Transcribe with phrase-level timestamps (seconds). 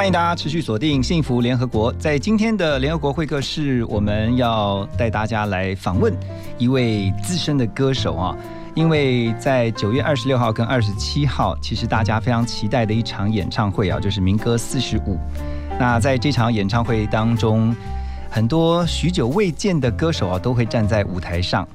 [0.00, 1.92] 欢迎大家持续锁定幸福联合国。
[1.92, 6.10] 在今天的联合国会客室，我们要带大家来访问
[6.56, 8.34] 一位资深的歌手啊。
[8.74, 15.18] 因为在九月二十六号跟二十七号，其实大家非常期待的一场演唱会啊，就是民歌四十五。
[15.78, 17.76] 那在这场演唱会当中，
[18.30, 21.68] 很多许久未见的歌手啊，都会站在舞台上。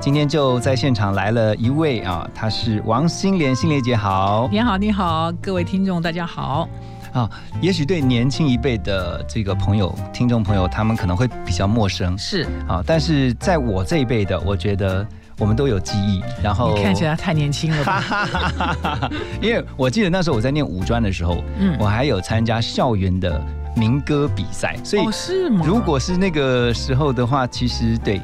[0.00, 4.48] 今天就在现场来了一位啊，他是王心莲，心莲姐好。
[4.52, 6.68] 你好，你好，各位听众，大家好。
[7.12, 7.28] 啊，
[7.60, 12.82] 也许对年轻一辈的这个朋友、听众朋友，他们可能会比较陌生是啊。
[12.86, 15.06] 但是在我这一辈的，我觉得
[15.38, 16.22] 我们都有记忆。
[16.42, 19.10] 然后你看起来太年轻了吧？
[19.42, 23.40] 因为我记得那时候我在念五专的时候，嗯我还有参加校园的
[23.76, 25.64] 民歌比赛，所以哦，是吗？
[25.66, 28.20] 如果是那个时候的话，其实对，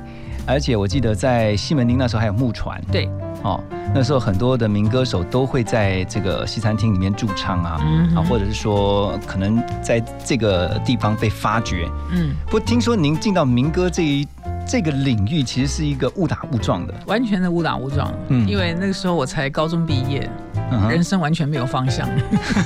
[0.47, 3.09] 而且我记得在西门町那时候还有木船对，
[3.43, 3.63] 哦，
[3.95, 11.89] 那时候很多的民歌手都会在这个西餐厅里面驻唱啊，嗯啊，或者是说可能在这个地方被发掘。
[12.11, 14.27] 嗯，不过听说您进到民歌这一
[14.67, 16.93] 这个领域，其实是一个误打误撞的。
[17.07, 18.13] 完全的误打误撞。
[18.29, 20.29] 嗯因为那个时候我才高中毕业，
[20.71, 22.09] 嗯人生完全没有方向。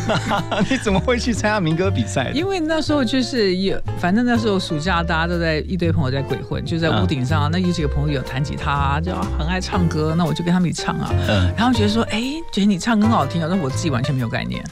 [0.68, 2.30] 你怎么会去参加民歌比赛？
[2.34, 7.50] 因为那时候就是有，反正那时候暑假大家都在一堆朋友在鬼混，就在屋顶上。
[7.50, 11.10] 那有几个朋友有弹吉他，就很爱唱歌，那我就跟他们一起唱啊。
[11.28, 12.20] 嗯然后觉得说，哎，
[12.52, 14.62] 觉得你唱歌很好听啊，但我自己完全没有概念。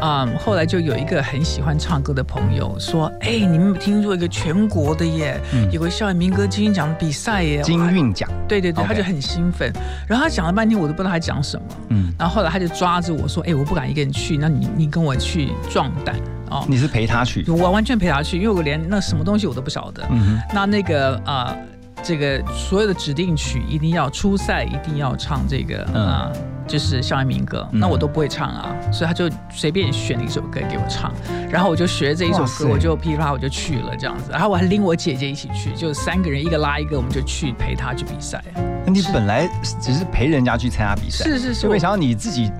[0.00, 9.72] 嗯，后来就有一个很喜欢唱歌的朋友说，哎，你们听说一个全国的耶，嗯有个校园民歌金韵奖的比赛耶，金哇韵奖，对对对，他就很兴奋。
[10.06, 11.66] 然后他讲了半天，我都不知道他讲什么。
[11.88, 16.16] 嗯，然后后来他就抓着我说，哎，我不敢一个人去，那你你跟我去壮胆
[16.50, 16.64] 哦。
[16.68, 17.44] 你是陪他去？
[17.48, 20.06] 我完全陪他去，因为我连那什么东西我都不晓得。
[20.54, 21.56] 那那个啊、呃
[22.00, 26.32] 这个所有的指定曲一定要初赛，一定要唱这个嗯啊、
[26.64, 31.12] 就是校园民歌，嗯那我都不会唱啊，所以他就随便选了一首歌给我唱，
[31.50, 38.40] 然后我就学这一首歌，我就噼里啪啦我就去了这样子，然后我还拎我姐姐一起去，就三个人一个拉一个，我们就去陪他去比赛。
[38.88, 39.46] 那你本来
[39.82, 42.50] 只是陪人家去参加比赛，是是是，我就没想到你自己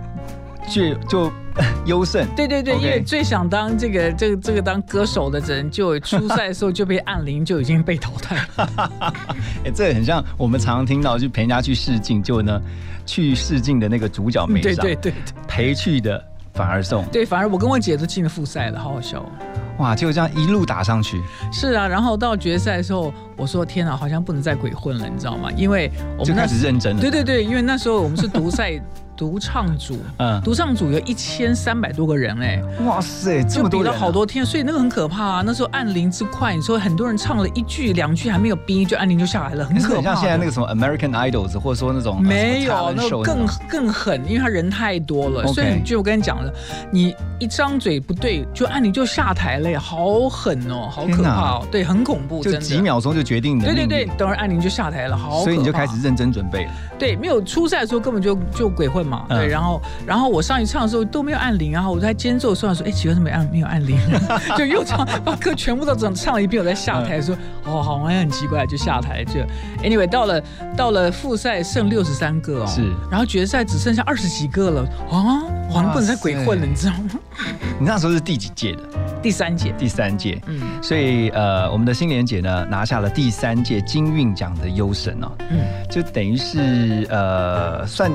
[0.69, 1.33] 就就
[1.87, 2.27] 优胜。
[2.37, 8.93] 对对对因为最想当这个这个这个当歌手的人，就 初赛的时候就被按铃，就已经被淘汰了。
[9.65, 12.61] 哎，这很像我们常常听到，就陪人家去试镜，就呢
[13.07, 15.15] 去试镜的那个主角没上，对对对对
[15.49, 16.23] 陪去的
[16.53, 19.31] 反而送，对，反而我跟我姐都进了复赛了，好好笑哦。
[19.79, 21.23] 哇，就这样一路打上去，
[21.53, 25.51] 是啊，然后到决赛的时候，我说天哪，好像不能再鬼混了，你知道吗？
[25.57, 27.01] 因为我就开们那始认真了。
[27.01, 28.73] 对对对，因为那时候我们是独赛
[29.19, 35.43] 独唱组，嗯，独唱组有一千三百多个人哎，哇塞，这就比了么多人啊好多天，所以那个很可怕啊。
[35.45, 46.53] 那时候按铃之快，你说很多人唱了一句两句还没有逼，就按铃就下来了，很可怕像现在那个什么 American Idols，或者说那种呃没有，那更更狠，因为他人太多了所以就我跟你讲了，
[46.93, 52.67] 你一张嘴不对，就按铃就下台了耶，好狠哦，好可怕哦，对，很恐怖，就真的。
[52.67, 55.43] 几秒钟就决定你的对对对，等会儿按铃就下台了，好。
[55.43, 56.71] 所以你就开始认真准备了。
[56.97, 59.39] 对，没有初赛的时候根本就就鬼混嘛，嗯。
[59.39, 63.99] 对，然后然后我上去唱的时候都没有按铃，然后我在间奏的时候说，哎，奇怪怎么没按没有按铃，
[64.57, 69.41] 就又唱把歌全部都整唱了一遍，我再下台说，哦，好像很奇怪，就下台就
[69.83, 70.43] ，anyway 到了
[70.77, 72.83] 到了复赛剩六十三个哦，是。
[73.11, 74.83] 然后决赛只剩下二十几个了。
[75.11, 77.11] 啊，好像不能再鬼混了，你知道吗？
[77.81, 78.83] 你那时候是第几届的？
[79.23, 80.41] 第三届，第三届。
[80.47, 80.61] 嗯。
[80.83, 85.61] 所以呃，我们的新莲姐呢拿下了第三届金韵奖的优胜哦，嗯，
[85.91, 88.11] 就等于是呃算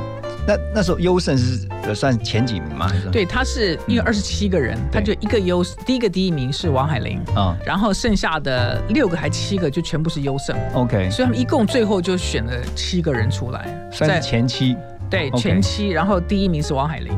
[0.46, 2.88] 那那时候优胜是呃算前几名吗？
[2.88, 7.22] 还是，对，他是因为二十七个人，他就一个优，第一个第一名是王海玲。
[7.36, 14.76] 嗯然后剩下的六个还七个就全部是优胜，，OK，所以他们一共最后就选了七个人出来，算是前期
[15.10, 17.14] 对前七，然后第一名是王海玲，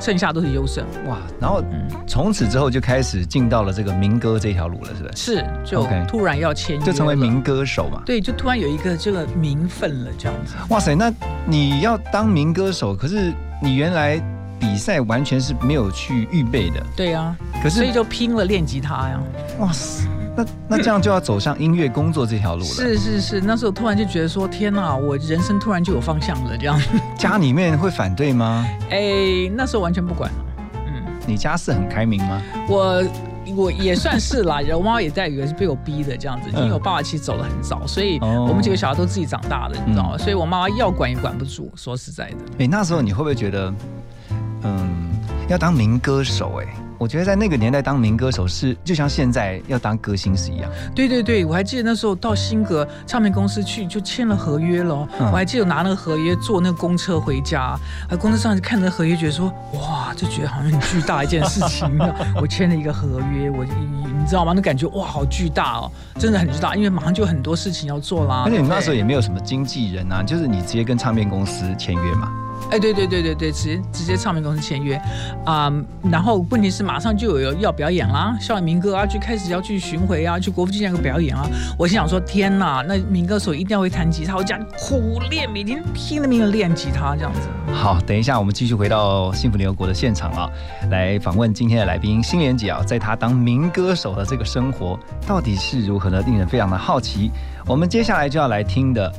[0.00, 5.36] 剩下都是优胜，哇，然后嗯，从此之后就开始进到了这个民歌这条路了，是不是？
[5.36, 8.02] 是就突然要签约就成为民歌手嘛。
[8.06, 10.54] 对，就突然有一个这个名分了，这样子。
[10.70, 11.12] 哇塞，那
[11.46, 13.30] 你要当民歌手，可是
[13.62, 14.18] 你原来
[14.58, 19.20] 比赛完全是没有去预备的，对呀、可是所以就拼了练吉他呀。
[19.58, 20.08] 哇塞，
[20.40, 22.66] 那那这样就要走上音乐工作这条路了。
[22.66, 26.80] 是是是，那时候突然就觉得说，天哪，我人生突然就有方向了，这样。
[27.18, 28.66] 家里面会反对吗？
[28.90, 30.38] 哎，那时候完全不管了。
[30.86, 32.40] 嗯，你家是很开明吗？
[32.68, 33.04] 我
[33.56, 40.18] 我也算是啦， 我妈妈也在，以为是被我逼的这样子，因为我爸爸其实走得很早，所以我们几个小孩都自己长大的，你知道吗？
[40.18, 42.36] 所以我妈妈要管也管不住，说实在的。
[42.60, 43.74] 哎，那时候你会不会觉得，
[44.62, 45.10] 嗯，
[45.48, 46.60] 要当民歌手？
[46.62, 46.66] 哎。
[47.00, 50.70] 我觉得在那个年代当民歌手是就像现在要当歌星是一样。
[50.94, 55.08] 对对对，我还记得那时候到新格唱片公司去就签了合约了。
[55.18, 57.74] 我还记得拿那个合约坐那个公车回家，
[58.10, 61.88] 啊公车上就看着合约，觉得说哇，就觉得好像很巨大一件事情。
[62.38, 64.52] 我签了一个合约，我你知道吗？
[64.54, 68.42] 那感觉哇，好巨大哦，真的很巨大，因为马上就很多事情要做啦。
[68.44, 72.30] 而且你那时候也没有什么经纪人啊，就是你直接跟唱片公司签约嘛。
[72.70, 74.94] 哎，对对对对对，直接直接唱片公司签约
[75.44, 75.72] 啊，
[76.10, 81.48] 然后问题是马上就有要表演啦，校园民歌啊，就开始要去巡回啊，去国父纪念馆表演啊。
[81.76, 87.40] 我心想说，天哪，那民歌手一定要会弹吉他，我讲苦练，每天拼了命的练吉他这样子。
[87.72, 90.48] 好，等一下我们继续回到幸福联合国的现场啊，
[90.90, 96.22] 来访问今天的来宾新莲姐啊，在她当民歌手的这个生活到底是如何呢？
[96.24, 97.32] 令人非常的好奇。
[97.66, 99.12] 我们接下来就要来听的。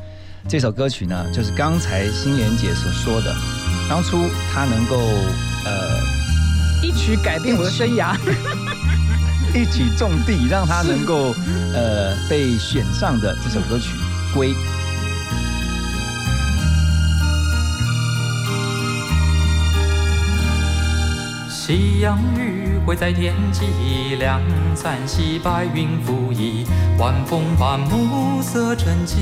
[0.47, 3.33] 这首歌曲呢，就是刚才新莲姐所说的，
[3.89, 4.97] 当初她能够
[5.65, 5.99] 呃
[6.83, 8.17] 一曲改变我的生涯，
[9.55, 11.33] 一曲种地，让她能够
[11.73, 13.95] 呃被选上的这首歌曲
[14.35, 14.53] 《归》。
[21.49, 24.41] 夕阳余会在天际，两
[24.75, 26.65] 三溪白云浮移，
[26.97, 29.15] 晚风伴暮色沉寂。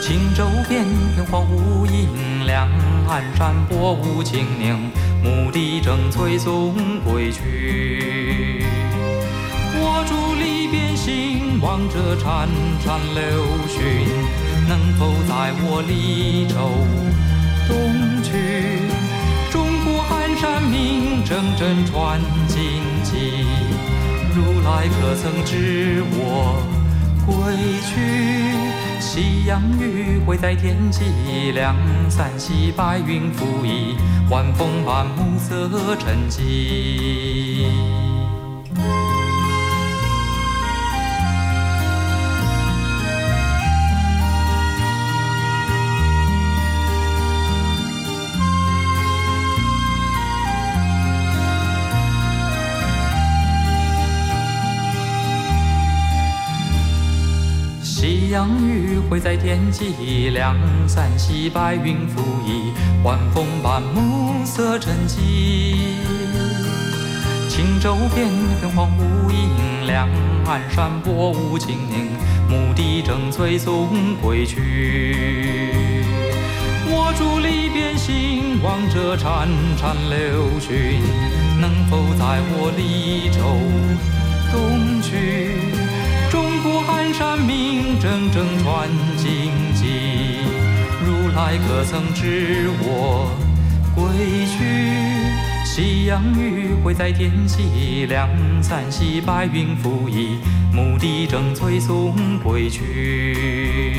[0.00, 0.84] 轻舟翩
[1.14, 2.68] 翩荒无影，两
[3.08, 4.90] 岸山波无情凝，
[5.22, 6.74] 牧笛正催送
[7.04, 8.64] 归去。
[9.78, 12.48] 我伫篱边心，望着潺
[12.82, 14.08] 潺流讯，
[14.66, 16.54] 能否载我离舟
[17.68, 18.85] 东去？
[20.76, 22.60] 明铮铮传荆
[23.02, 23.46] 棘，
[24.34, 26.62] 如来可曾知我
[27.24, 27.32] 归
[27.86, 27.94] 去？
[29.00, 31.74] 夕阳余晖在天际，两
[32.10, 33.96] 三溪白云浮移，
[34.28, 38.05] 晚风伴暮色沉寂。
[59.08, 60.56] 会在天际，两
[60.88, 62.72] 三袭白云浮移，
[63.04, 65.16] 晚风伴暮色沉寂。
[67.48, 68.28] 轻舟翩
[68.60, 70.08] 翩荒无影，两
[70.44, 72.10] 岸山波无情凝，
[72.48, 73.88] 牧笛正催送
[74.20, 75.64] 归去。
[76.88, 79.46] 我伫篱边心，望着潺
[79.78, 81.00] 潺流讯，
[81.60, 83.56] 能否载我离愁
[84.52, 85.85] 东去？
[87.18, 89.86] 山明铮铮传荆棘，
[91.02, 93.30] 如来可曾知我
[93.94, 95.64] 归去？
[95.64, 98.28] 夕阳余晖在天际，两
[98.62, 100.36] 三溪白云浮移，
[100.74, 103.94] 牧笛正催送归去。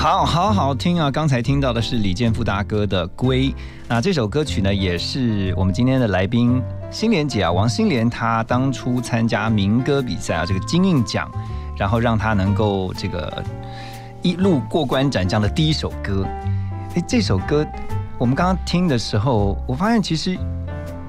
[0.00, 1.12] 好好好听啊！
[1.12, 3.50] 刚才听到的是李健富大哥的《归》，
[3.86, 6.60] 那这首歌曲呢，也是我们今天的来宾。
[6.90, 11.30] 新莲姐啊，王心莲，她当初参加民歌比赛啊，这个金韵奖，
[11.76, 13.44] 然后让她能够这个
[14.22, 16.26] 一路过关斩将的第一首歌。
[16.94, 17.66] 哎，这首歌
[18.16, 20.38] 我们刚刚听的时候，我发现其实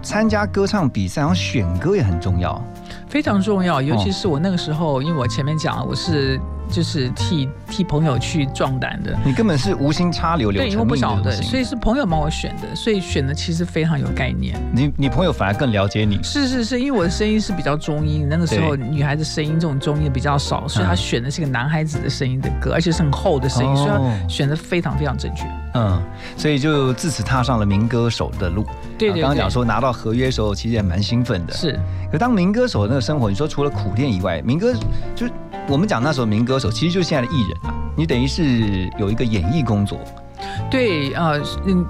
[0.01, 2.62] 参加歌唱比赛，然后选歌也很重要，
[3.07, 3.81] 非常重要。
[3.81, 6.39] 尤其是我那个时候，因为我前面讲，我是。
[6.70, 14.56] 就是替替朋友去壮胆的，你根本是无心插柳，对，因为不晓得，所以是朋友帮我选的，所以选的其实非常有概念。
[14.72, 25.44] 你你朋友反而更了解你，是是是，因为我的声音是比较中音，那个时候女孩子声音这种中音比较少，所以他选的是个男孩子的声音的歌，而且是很厚的声音，所以他选的非常非常正确。
[25.74, 26.02] 嗯，
[26.36, 28.66] 所以就自此踏上了民歌手的路。
[28.98, 31.54] 对对，刚刚讲说拿到合约的时候，其实也蛮兴奋的。
[31.54, 31.80] 是，
[32.12, 34.74] 可当民歌手的那个生活，你说除了苦练以外，民歌
[35.16, 35.28] 就
[35.68, 37.74] 我们讲那时候民歌手，其实就是现在的艺人啊。
[37.96, 40.00] 你等于是有一个演艺工作。
[40.69, 41.86] 对，呃，嗯，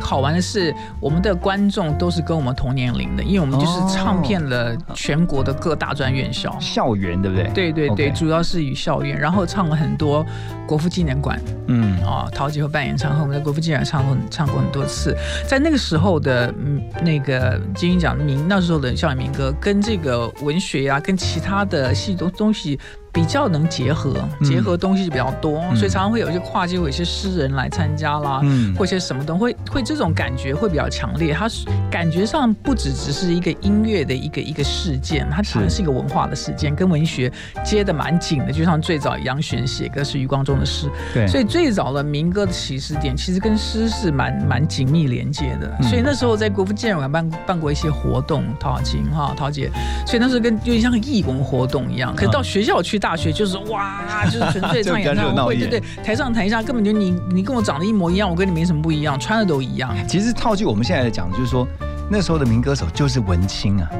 [0.00, 7.48] 好玩的是，我们的观众都是跟我们同年龄的，因为我们就是唱遍了全国的各大专院校、校园，对不对？
[7.48, 10.24] 对对对，主要是与校园，然后唱了很多
[10.66, 22.78] 国父纪念馆，嗯，啊，陶吉和办演唱会，我们在国父纪念馆唱过唱过很多次，在那个时候的嗯那个金鹰奖民那时候的校园民歌，跟这个文学呀，跟其他的戏东东西。
[23.18, 28.38] 比较能结合，嗯结合东西就比较多，嗯所以常常会有一些跨界，会有一些诗人来参加啦。
[28.44, 31.34] 嗯或一些什么东西，会会这种感觉会比较强烈。
[31.34, 37.32] 它是感觉上不只只是一个音乐的一个一个事件，它是好像是一个文化的事件，跟文学
[37.64, 38.52] 接的蛮紧的。
[38.52, 45.76] 就像最早杨玄写歌是余光中的诗，对，所以最早的民歌的起始点其实跟诗是蛮蛮紧密连接的。
[45.80, 49.68] 嗯所以那时候在国父纪念馆办办过一些活动，陶雅琴哈陶姐，
[50.06, 52.14] 所以那时候跟有点像个义工活动一样。
[52.14, 59.94] 可是到学校去，大学就是哇，就是纯粹 唱演唱会，对对，台上台下根本就你你跟我长得一模一样，我跟你没什么不一样，穿的都一样。
[60.06, 61.66] 其实套句我们现在来讲，就是说
[62.10, 63.90] 那时候的民歌手就是文青啊，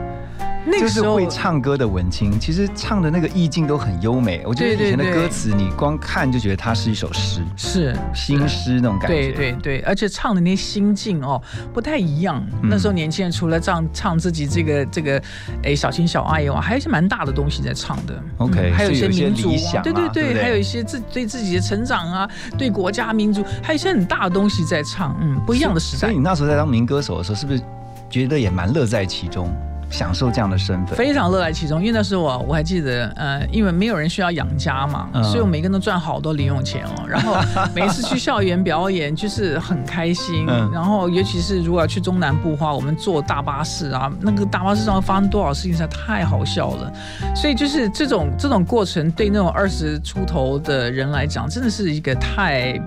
[0.72, 4.42] 就是那个时候会唱歌的文青，其实唱的那个意境都很优美。
[4.44, 9.32] 我觉得以前的歌词，你光看就觉得它是一首诗，是新诗那种感觉。
[9.32, 11.40] 对对对，而且唱的那些心境哦
[11.72, 12.44] 不太一样。
[12.62, 15.22] 嗯那时候年轻人除了唱唱自己这个这个
[15.62, 18.22] 哎小情小爱以外，还有一些蛮大的东西在唱的。
[18.38, 19.50] OK，还有一些些民族
[19.82, 25.16] 对，对对还有一些自对自己的成长啊，对国家民族，还有一些很大的东西在唱。
[25.20, 26.16] 嗯，不一样的时代所以。
[26.16, 27.62] 你那时候在当民歌手的时候，是不是
[28.10, 29.54] 觉得也蛮乐在其中，
[29.90, 30.96] 享受这样的身份？
[30.96, 37.06] 非常乐在其中，因为那时候我我还记得，呃，因为没有人需要养家嘛，嗯所以我每个人都赚好多零用钱哦。
[37.08, 37.36] 然后
[37.74, 40.46] 每一次去校园表演，就是很开心。
[40.48, 46.92] 嗯然后尤其是如果要去中南部的话，我们坐大巴士啊，那个大巴士上发生多少事情，实在太好笑了。
[47.34, 52.78] 所以就是这种这种过程，对那种二十出头的人来讲，真的是一个太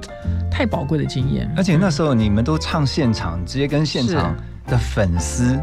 [0.49, 1.51] 太宝贵的经验。
[1.57, 4.35] 而且那时候你们都唱现场，直接跟现场
[4.71, 5.59] 的粉丝、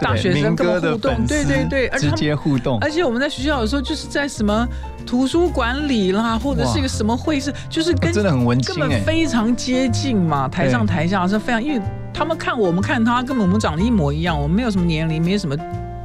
[0.00, 2.78] 大学生跟我互动对对对而且直接互动。
[2.80, 4.66] 而且我们在学校有时候就是在什么
[5.04, 11.82] 图书馆里啦，或者是一个什么会议室，就是跟真的很文根本非常接近嘛，台上台下是非常，因为
[12.14, 15.56] 他们看我们看他，根本我们长得一模一样，我们没有什么年龄，没有什么。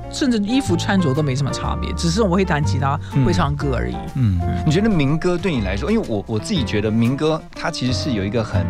[0.09, 3.95] 甚至衣服穿着都没什么差别，只是我们会弹吉他、嗯会唱歌而已。
[4.15, 8.65] 嗯，你觉得民歌对你来说，因为我我自己觉得民歌它其实是有一个很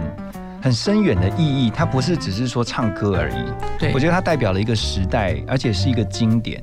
[0.62, 3.46] 很深远的意义，它不是只是说唱歌而已。
[3.80, 6.62] 对，我觉得它代表了一个时代，而且是一个经典。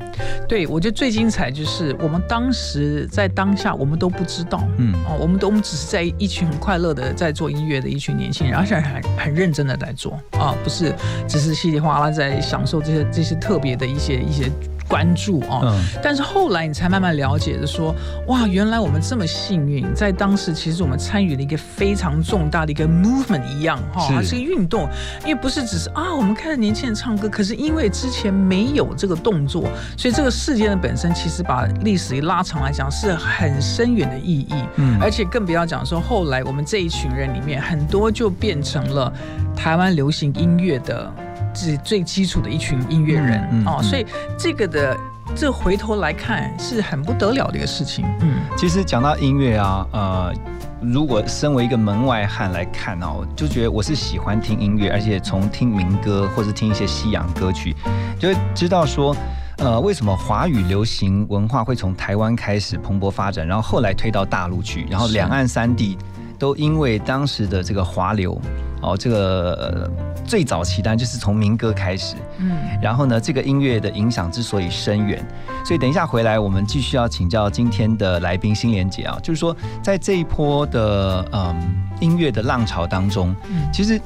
[0.49, 4.93] 对我觉得最精彩就是我们当时在当下，我们都不知道，嗯。
[5.07, 10.13] 哦，我们都我们只是在一群很快乐的在做音乐的一群年轻人，而且很很认真的在做。
[10.33, 10.95] 啊，不是
[11.29, 14.51] 只是稀里哗啦在享受这些这些特别的一些一些
[14.88, 15.62] 关注哦。
[15.64, 17.95] 嗯但是后来你才慢慢了解的说，
[18.26, 24.88] 哇，原来我们这么幸运，在当时其实我们参与了一个非常重大的一个 movement 一样哈，是它是一个运动，
[25.23, 29.62] 因为不是只是啊，我们看着年轻人唱歌，可是因为之前没有这个动作，
[29.97, 34.55] 所以这个事件的本身其实把历史一拉长来讲是很深远的意义。
[34.76, 39.12] 嗯而且更不要讲说，后来我们这一群人里面，很多就变成了
[39.57, 41.11] 台湾流行音乐的
[41.54, 44.04] 最最基础的一群音乐人、哦，嗯嗯嗯所以
[44.37, 44.96] 这个的
[45.34, 48.04] 这回头来看是很不得了的一个事情。
[48.20, 50.34] 嗯，其实讲到音乐啊，呃，
[50.82, 57.75] 如果身为一个门外汉来看哦，就觉得我是喜欢听音乐，而且从听民歌或者听一些西洋歌曲，
[58.18, 59.16] 就会知道说。
[59.58, 65.96] 呃，为什么华语流行文化会从台湾开始蓬勃发展，然后后来推到大陆去，然后两岸三地
[66.45, 68.39] 都因为当时的这个华流，
[68.83, 69.91] 哦，这个、呃
[70.27, 75.25] 最早期单就是从民歌开始，嗯，然后呢，这个音乐的影响之所以深远，
[75.65, 81.55] 所以等一下回来，我们继续要请教今天的来宾新莲姐啊，就是说，在这一波的嗯
[82.01, 83.71] 音乐的浪潮当中，嗯。
[83.73, 83.99] 其实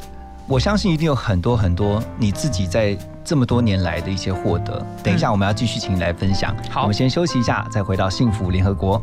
[0.47, 4.85] 我相信一定有很多很多你自己在这么多年来的一些获得。
[5.03, 6.83] 等一下我们要继续请你来分享，好。
[6.83, 9.03] 我们先休息一下，再回到幸福联合国。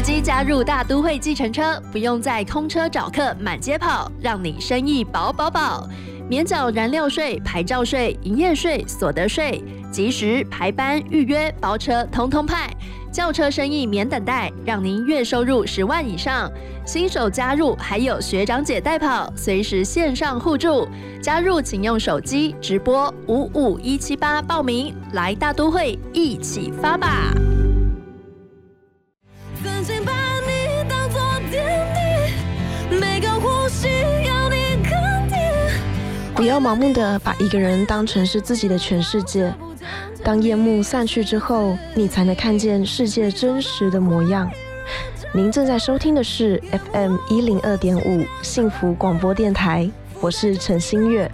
[0.00, 5.88] 机加入大都会计程车，不用在空车找客满街跑，让你生意饱饱饱。
[6.28, 12.70] 免缴燃料税、牌照税、营业税、所得税，及时排班预约包车，通通派。
[13.10, 16.48] 轿车生意免等待，让您月收入十万以上。
[16.86, 20.86] 新手加入还有学长姐带跑，随时线上互助。
[21.20, 27.32] 加入请用手机直播五五一七八报名，来大都会一起发吧！
[36.34, 39.52] 不要盲目的把一个人当成是自己的全世界。
[40.24, 44.50] 当夜幕散去之后，你才能看见世界真实的模样。
[45.32, 46.60] 您正在收听的是
[46.92, 49.88] FM 一零二点五幸福广播电台，
[50.20, 51.30] 我是陈星月。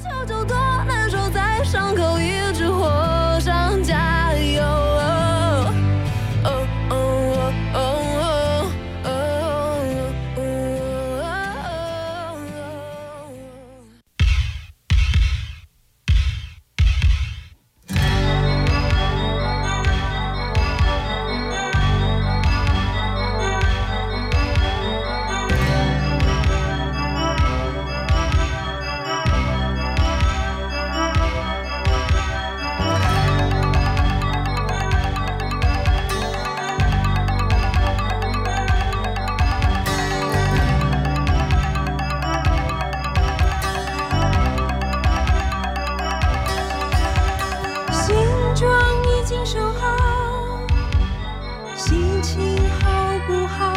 [52.37, 53.73] 情好不好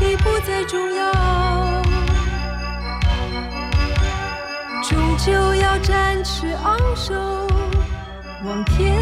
[0.00, 1.12] 已不再重要，
[4.82, 7.14] 终究要展翅昂首，
[8.44, 8.92] 望天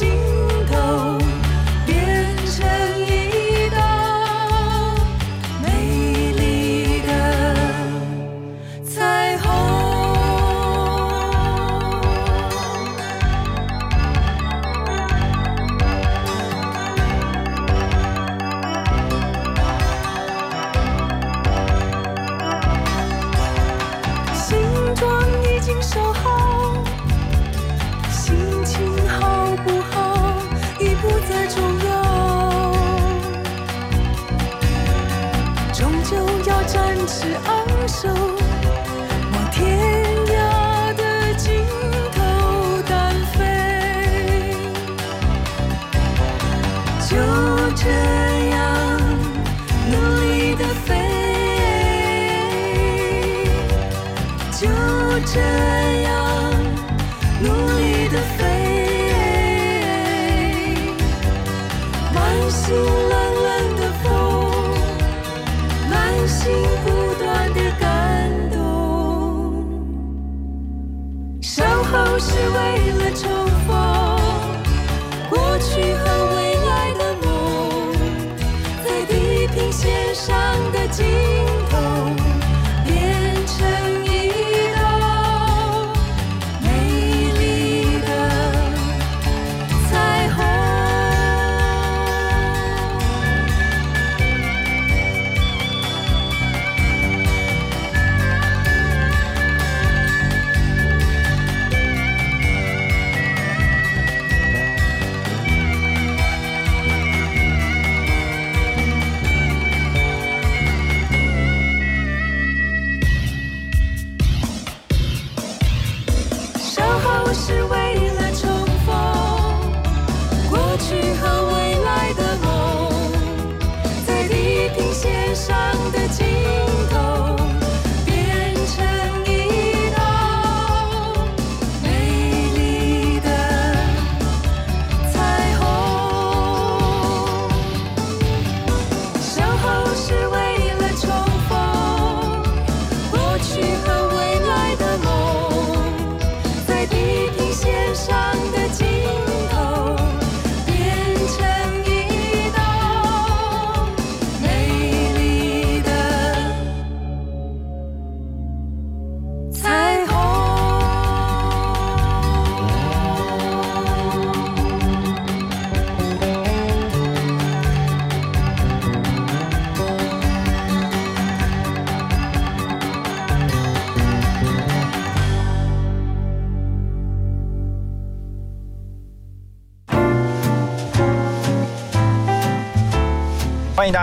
[0.00, 0.47] 的
[37.08, 37.57] 要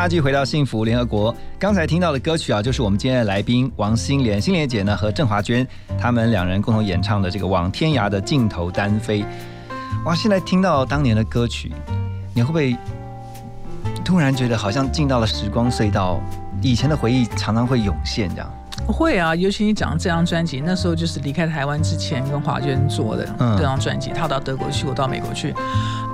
[0.06, 1.36] 家继续回到幸福联合国。
[1.58, 5.68] 刚才听到的歌曲啊，就是我们今天的来宾王心莲，心莲姐呢和郑华娟
[6.00, 9.24] 他们两人共同演唱的这个《往天涯的尽头单飞》。
[10.06, 11.74] 哇，现在听到当年的歌曲，
[12.36, 12.78] 你会不会
[14.04, 16.22] 突然觉得好像进到了时光隧道？
[16.62, 18.48] 以前的回忆常常会涌现，这样。
[18.88, 25.56] 会啊，尤其你讲这张专辑，那时候就是离开台湾之前跟华娟做的嗯这张专辑，他到德国去，我到美国去。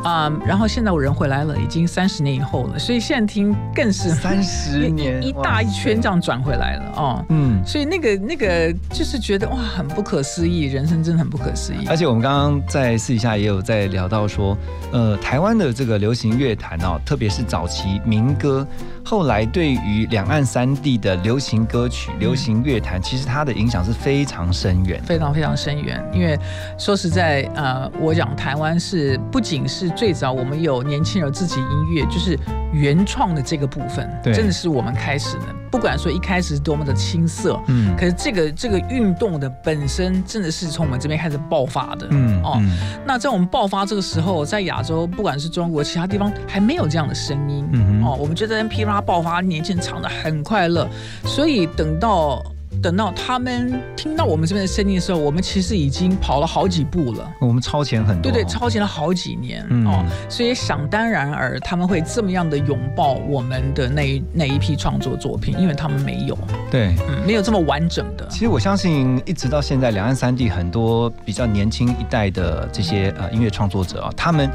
[0.03, 7.25] 啊、然后现在我人回来了，已经三十年以后了，所以现在听更是三十 年一一大一圈这样，样转回来了哦。
[7.29, 7.61] 嗯。
[7.65, 11.85] 所以那个那个就是觉得哇，很不可思议，人生真的很不可思议。
[11.87, 14.57] 而且我们刚刚在私底下也有在聊到说，
[14.91, 18.65] 呃，台湾的这个流行乐坛哦，特别是早期民歌，
[19.05, 24.99] 后来对于两岸三地的流行歌曲、流行乐坛，其实它的影响是非常深远。
[25.03, 26.37] 非常非常深远，因为
[26.77, 32.38] 说实在，呃，我讲台湾是不仅是最早我们有年轻人自己音乐，就是
[32.73, 35.43] 原创的这个部分，真的是我们开始的。
[35.71, 42.58] 不管说一开始是多么的青涩，嗯可是这个这个运动的本身真的是从我们这边开始爆发的，嗯哦。
[42.60, 47.65] 嗯那在我们爆发这个时候，在亚洲，不管是中国其他地方，还没有这样的声音。
[47.71, 50.86] 嗯哦，我们觉得噼啪爆发，年轻人唱的很快乐，
[51.23, 52.43] 所以等到
[52.81, 57.31] 等到他们听到我们这边的声音的时候，我们其实已经跑了好几步了。
[57.39, 66.38] 我们超前很多，对对，超前了好几年、嗯哦，所以想当然而他们会这么样的拥抱我们的那一那一批创作作品，因为他们没有，
[66.69, 66.95] 对。
[67.07, 68.27] 嗯，没有这么完整的。
[68.29, 74.49] 其实我相信，一直到现在，两岸三地很多比较年轻一代的这些呃音乐创作者啊，他们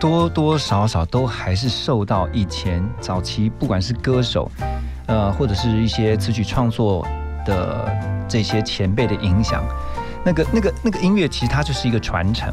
[0.00, 4.50] 多多少少都还是受到以前早期不管是歌手，
[5.06, 7.06] 呃，或者是一些词曲创作
[7.44, 7.90] 的
[8.28, 9.62] 这些前辈的影响。
[10.22, 12.52] 那个、那个、那个音乐，其实它就是一个传承。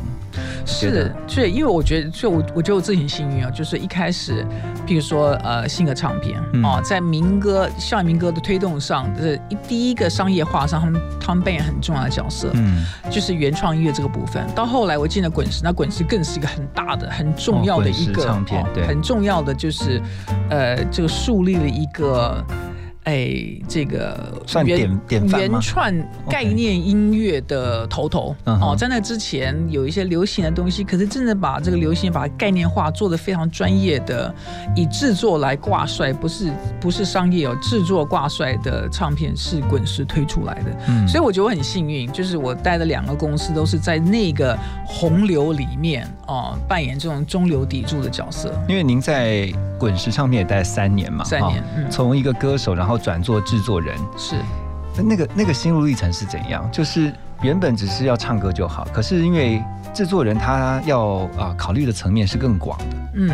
[0.66, 4.46] 是，所以因为我觉得，所以我我觉得我自己很幸运啊，就是一开始，
[4.86, 14.46] 比如说呃，新的唱片嗯哦，在民歌校园民歌的推动上，这一第一个商业化上，他们他们扮演很重要的角色，嗯，就是原创音乐这个部分。
[14.56, 20.02] 到后来我进了滚石，那滚石更是一个很大的、很重要的一个、哦唱片对很重要的就是
[20.50, 22.42] 呃，这个树立了一个。
[23.08, 23.40] 哎，
[23.70, 25.94] 这个算原原创
[26.30, 34.34] 概念音乐的头头哦，在那之前有一些流行的东西，可是真的把这个流行把概念化，做的非常专业的，
[34.76, 40.78] 以制作来挂帅，不是不是商业哦，制作挂帅的唱片是滚石推出来的。
[40.90, 48.54] 嗯所以我觉得我很幸运，就是我带的两个公司都是在那个洪流里面哦、扮演这种中流砥柱的角色。
[48.68, 51.90] 因为您在滚石唱片也待了三年嘛，三年哈嗯。
[51.90, 54.36] 从一个歌手，然后转做制作人，是。
[55.04, 56.68] 那个那个心路历程是怎样？
[56.72, 59.62] 就是原本只是要唱歌就好，可是因为
[59.94, 62.86] 制作人他要啊、考虑的层面是更广的。
[63.20, 63.30] 嗯，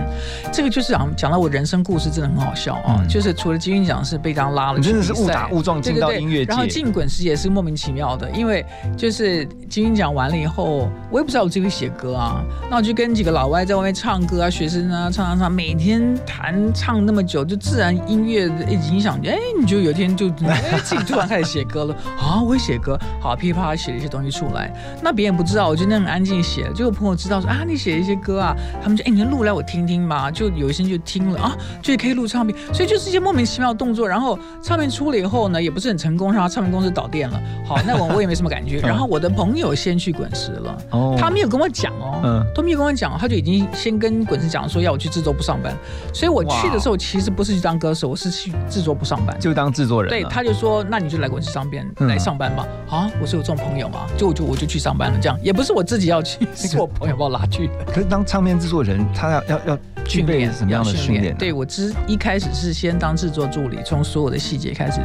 [0.51, 3.07] 这个就是讲讲到我人生故事，真的很好笑啊、嗯。
[3.07, 6.19] 就是除了金鹰奖是被当拉了真的是误打误撞进到对对。
[6.19, 6.49] 对音乐界。
[6.49, 21.93] 然后进滚石也是莫名其妙的，因为就是金鹰奖完了以后，我也不知道我自己会写歌啊，那我就跟几个老外在外面唱歌啊，学生啊唱唱唱，每天弹唱那么久，就自然音乐的影响，哎，你就有一天就哎自己突然开始写歌了。
[22.17, 34.07] 啊，我会写歌，好噼里啪啦写一些东西出来，那别人不知道，我就那很安静写，结果朋友知道说啊，你写一些歌啊，他们就哎，你就录来我听听吧，就有一些人就听了啊，就可以录唱片，所以就是一些莫名其妙的动作。
[34.07, 37.39] 然后唱片出了以后呢，也不是很成功，然后唱片公司倒店了。
[37.65, 38.79] 好，那我我也没什么感觉。
[38.81, 45.73] 然后我的朋友先去滚石了，哦他没有跟我讲哦，嗯都没有跟我讲，他就已经先跟滚石讲说要我去制作部上班。
[46.13, 49.39] 所以我去的时候其实不是去当歌手，我是去制作部上班。
[49.39, 50.09] 就当制作人。
[50.09, 52.67] 对，他就说，那你就来滚石上边嗯来上班吧。
[52.89, 57.85] 啊，我是有这种朋友嘛，就我就我就去上班了，这样也不是我自己要去， 是我朋友把我拉去的。
[57.85, 61.39] 可是当唱片制作人，他要要要具备什么样的训练呢？
[61.39, 64.99] 对我之一开始是先当制作助理，从所有的细节开始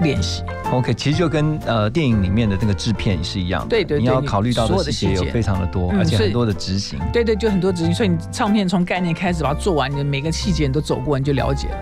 [0.00, 0.42] 练习。
[0.72, 6.98] OK，其实就跟呃电影里面的那个制片是一样的，对对对你要考虑到所的细节有非常的多，而且很多的执行。
[7.12, 11.78] 对对，就很多执行，所以你唱片从概念开始把它做完，你的每个细节你都走过，你就了解了。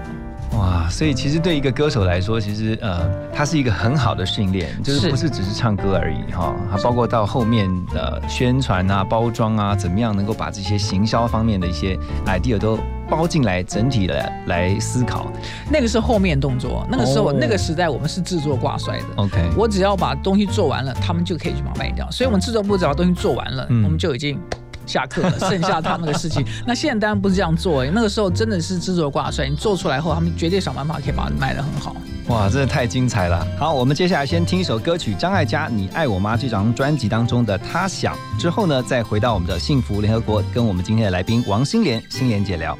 [0.59, 15.33] 哇，所以其实对一个歌手来说，其实呃，它是一个很好的训练，就是是不是只是唱歌而已哈，它包括到后面的宣传啊、包装啊，怎么样能够把这些行销方面的一些 idea 都包进来，整体的来思考。
[15.71, 19.05] 那个是后面动作，那个时候、哦那个时代我们是制作挂帅的。
[19.17, 22.11] OK，我只要把东西做完了，他们就可以去把它卖掉。
[22.11, 24.39] 所以，我们制作部只要东西做完了，嗯我们就已经
[24.87, 26.45] 下课了，剩下他们的事情。
[26.67, 31.97] 那现在当然不是这样做，那个时候真的是制作挂帅，你做出来后，他们绝对想办法可以把它卖得很好。
[32.29, 33.47] 哇，真的太精彩了！
[33.59, 42.79] 好，我们接下来先听一首歌曲，张艾嘉《你爱我吗》这张专辑当中的《他想》，之后呢，再回到我们的幸福联合国，跟我们今天的来宾王心莲、心莲姐聊。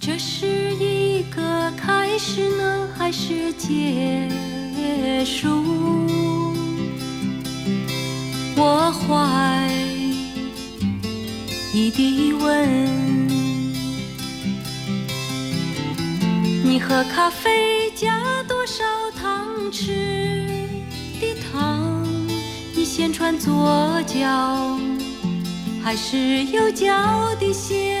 [0.00, 4.28] 这是一个开始呢，还是结
[5.24, 5.48] 束？
[8.56, 9.68] 我怀
[11.74, 12.68] 你的问。
[16.64, 18.84] 你喝咖啡加多少
[19.18, 19.86] 糖匙
[21.18, 22.04] 的糖？
[22.74, 24.78] 你先穿左脚
[25.82, 27.98] 还是右脚的鞋。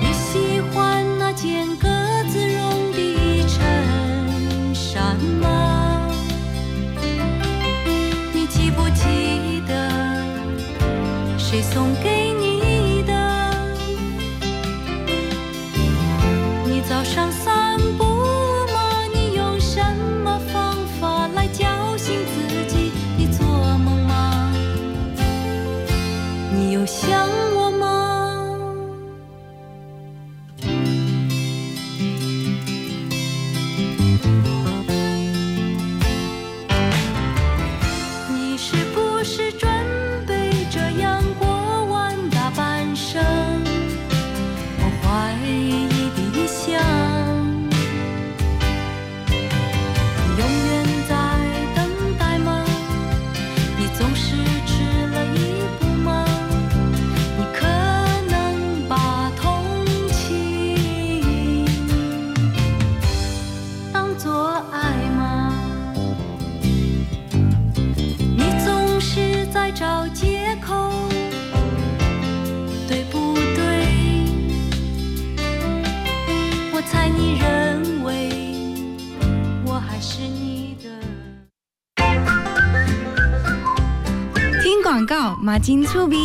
[0.00, 1.88] 你喜欢那件格
[2.30, 5.81] 子绒的衬衫吗？
[11.52, 12.21] 谁送给
[85.62, 86.16] 金醋逼。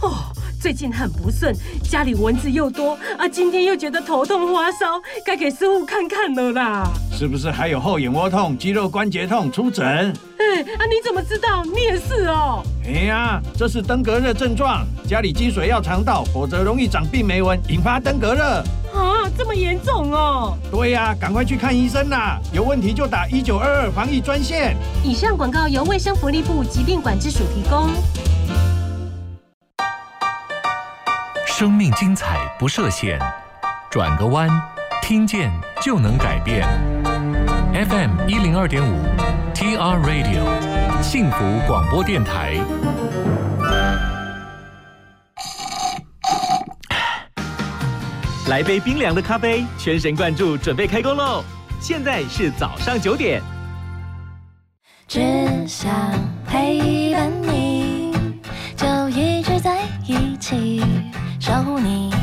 [0.00, 0.14] 哦，
[0.62, 6.88] 最近很不顺，家里蚊子又多啊，今天又觉得头痛发烧，该给师傅看看了啦。
[7.10, 9.50] 是不是还有后眼窝痛、肌肉关节痛？
[9.50, 9.84] 出诊。
[9.84, 11.64] 哎，啊，你怎么知道？
[11.64, 12.62] 你也是哦。
[12.84, 18.62] 哎呀，这是登革热症状，家里积水要常倒，否则容易长病媒蚊，引发登革热。
[19.36, 20.56] 啊，这么严重哦。
[20.70, 22.40] 对呀、赶快去看医生啦！
[22.52, 24.74] 有问题就打一九二二防疫专线。
[25.04, 27.90] 以上广告由卫生福利部疾病管制署提供。
[31.46, 33.18] 生命精彩不设限，
[33.90, 34.48] 转个弯，
[35.02, 35.50] 听见
[35.82, 36.66] 就能改变。
[37.72, 38.96] FM 一零二点五
[39.54, 42.56] ，TR Radio，幸福广播电台。
[48.48, 51.42] 来杯冰凉的咖啡，全神贯注，准备开工喽！
[51.80, 53.42] 现在是早上九点。
[55.08, 55.20] 只
[55.66, 55.90] 想
[56.46, 58.12] 陪伴你，
[58.76, 60.80] 就一直在一起，
[61.40, 62.14] 守护你，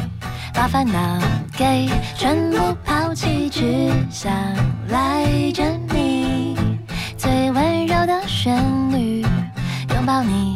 [0.53, 1.19] 把烦恼
[1.57, 4.33] 给全部抛弃，只想
[4.87, 5.61] 赖着
[5.93, 6.55] 你，
[7.17, 8.55] 最温柔的旋
[8.93, 9.25] 律，
[9.93, 10.55] 拥抱你，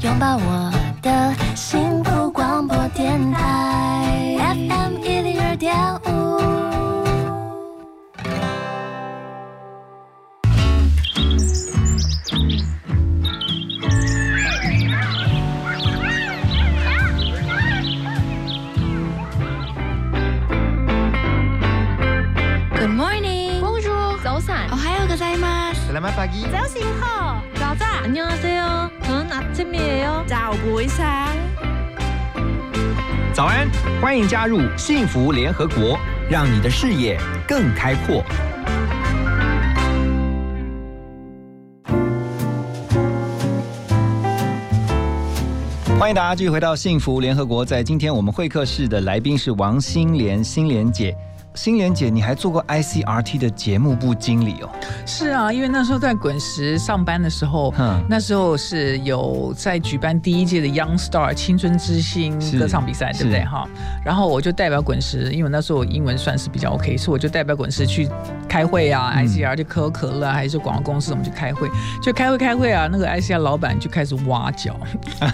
[0.00, 3.95] 拥抱我的幸福广播电台
[26.05, 26.05] 吗？
[26.05, 27.85] Selamat pagi.早醒好，早早。
[28.03, 30.23] 안녕하세요，저는아침이에요。
[30.27, 31.27] 早不一상
[33.33, 33.67] 早安，
[34.01, 35.97] 欢迎加入幸福联合国，
[36.29, 38.23] 让你的视野更开阔。
[45.99, 47.63] 欢迎大家继续回到幸福联合国。
[47.63, 51.15] 在今天我们会客室的来宾是王心莲，心莲姐。
[51.56, 54.68] 心莲姐，你还做过 ICRT 的节目部经理哦。
[55.06, 63.66] 是啊，因为那时候在滚石上班的时候，嗯那时候是有在举办第一届的 Young Star 青春之星歌唱比赛，对不对哈？
[64.04, 68.08] 然后我就代表滚石，因为那时候我英文算是比较 OK，所以我就代表滚石去
[68.48, 71.68] 开会啊、嗯 i c r 就可口可乐啊还是广告公司，我们去开会，
[72.02, 74.78] 就开会开会啊，那个 ICR 老板就开始挖角，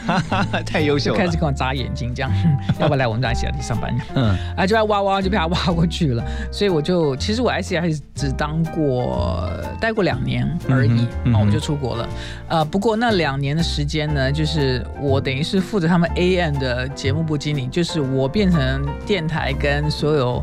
[0.65, 1.33] 太优秀了就开始。
[1.37, 2.31] 跟我眨眼睛，这样
[2.79, 3.97] 要不要来我们 ICR 上班？
[4.15, 6.12] 嗯，啊，就要挖挖就被他挖过去了，
[6.51, 9.49] 所以我就其实我 ICS 只当过
[9.81, 12.09] 待过两年而已，啊，我就出国了。
[12.49, 20.43] 呃，不过那两年的时间呢，就是我等于是负责他们 AM 的节目部经理，就是我变成电台跟所有。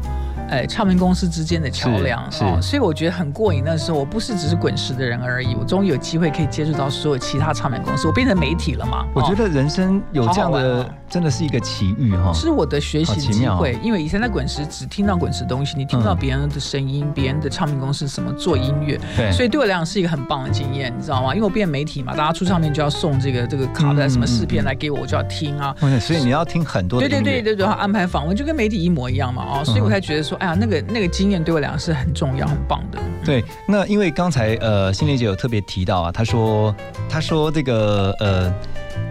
[0.49, 3.63] 呃，唱片公司之间的桥梁是哦，所以我觉得很过瘾。
[3.65, 9.05] 那时候我不是只是滚石的人而已，我终于有机会可以接触到所有其他唱片公司，我变成媒体了嘛。
[9.13, 12.31] 我觉哦得人生有这样的真的是一个奇遇哈。
[12.33, 21.33] 是我的学习机会，因为以前在滚石只听到滚石的东西，你听不到嗯别人的声音，别人的唱片公司怎么做音乐，对所以对我来讲是一个很棒的经验，你知道吗？
[21.33, 25.75] 因为我变媒体嘛，大家出唱片就要送这个这个卡带嗯什么试片嗯来给我，我就要听啊。
[25.81, 32.99] 嗯所以你要听很多的对对对对对，安排访问就跟媒体一模一样嘛哦，所以我才觉得说哎呀，那个那个经验对我来讲是很重要、很棒的。
[33.25, 36.75] 对，那因为刚才呃，心莲姐有特别提到啊，她说
[37.10, 38.54] 她说这个呃，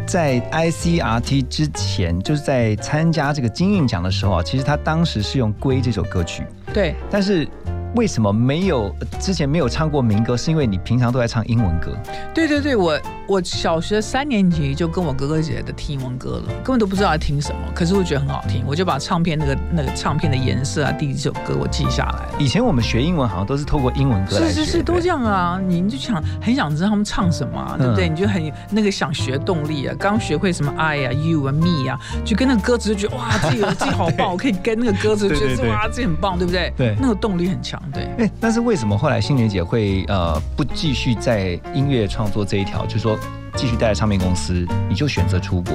[0.06, 7.46] 在 ICRT 之前，就是在参加这个金韵奖的时候啊，其实她当时是用《归》这首歌曲，对，但是
[7.94, 10.36] 为什么没有之前没有唱过民歌？
[10.36, 11.96] 是因为你平常都在唱英文歌，
[12.34, 22.34] 对对对，我我小学三年级就跟我哥哥姐姐的听英文歌了，根本都不知道在听什么，可是我觉得很好听，我就把唱片那个那个唱片的颜色啊，第一首歌我记下来了。
[22.38, 25.60] 以前我们学英文好像都是透过英文歌是是是，都这样啊！
[25.66, 28.08] 你就想很想知道他们唱什么、啊，对不对？
[28.08, 36.72] 嗯你就很那个想学动力啊，刚学会什么 I 啊、You 啊、Me 啊，就跟那个歌词就觉得哇，自己自己好棒， 我可以跟那个歌词觉得哇，自己很棒，对不对？
[36.76, 38.04] 对那个动力很强，对。
[38.18, 43.18] 哎，但是为什么后来心莲姐会呃不继续在音乐创作这一条，就是说
[43.56, 45.74] 继续待在唱片公司，你就选择出国？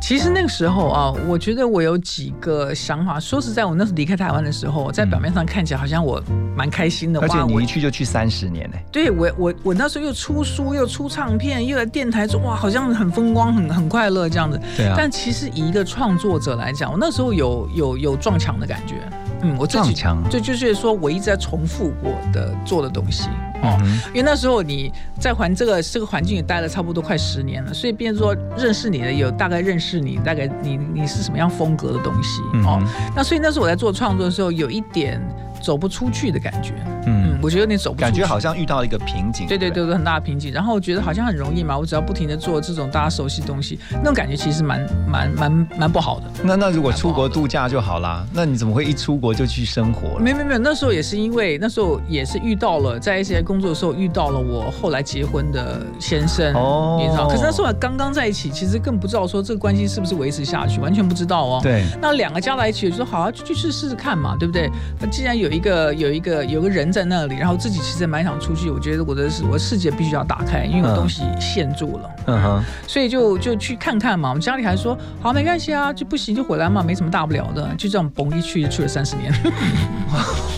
[0.00, 3.18] 其实那个时候啊，我觉得我有几个想法。
[3.18, 6.22] 说实在，我那时候离开台湾的时候，在表面上看起来好像我
[6.54, 14.60] 蛮开心的，而且你一去就去三十年呢、对我我我那时候又出书又出唱片又在电台做哇，好像很风光很很快乐这样子。
[14.76, 18.96] 对啊但其实以一个创作者来讲，我那时候有有有撞墙的感觉。
[19.44, 20.30] 嗯，我自己撞墙。
[20.30, 23.28] 就就是说我一直在重复我的做的东西。
[23.62, 32.40] 哦，嗯因为那时候你在环这个这个环境也待了差不多快十年了，所以变成说认识你的有大概认识你大概你你是什么样风格的东西。
[32.64, 32.78] 哦。
[32.80, 35.20] 嗯那所以那时候我在做创作的时候，有一点
[35.64, 36.74] 走不出去的感觉。
[37.06, 39.46] 嗯，我觉得有点走不出去，感觉好像遇到了一个瓶颈。
[39.46, 40.52] 对对不对对很大的瓶颈。
[40.52, 46.26] 然后我觉得好像很容易嘛，我只要不停的做这种大家熟悉的东西，那种感觉其实蛮蛮蛮蛮不好的。
[46.42, 50.18] 那那如果出国度假就好啦，那你怎么会一出国就去生活？
[50.18, 57.28] 没有没有没有，那时候也是因为那时候也是遇到了在一些工作的时候遇到了我后来结婚的先生，哦你知道？
[57.28, 61.60] 可是那时候刚刚在一起，其实更不知道说这个关系是不是维持下去，完全不知道哦。
[61.62, 64.70] 对那两个加在一起，就说好啊，就去试试试看嘛，对不对？
[65.00, 72.10] 那既然有一个有一个有个人在那里，然后自己其实蛮想出去，我觉得我的我的世界必须要打开，因为我东西限住了。
[72.26, 74.30] 嗯哼，所以就就去看看嘛。
[74.30, 77.72] 我们家里还说好没关系啊，就不行就回来嘛，没什么大不了的。
[77.76, 79.32] 就这样嘣一去就去了三十年。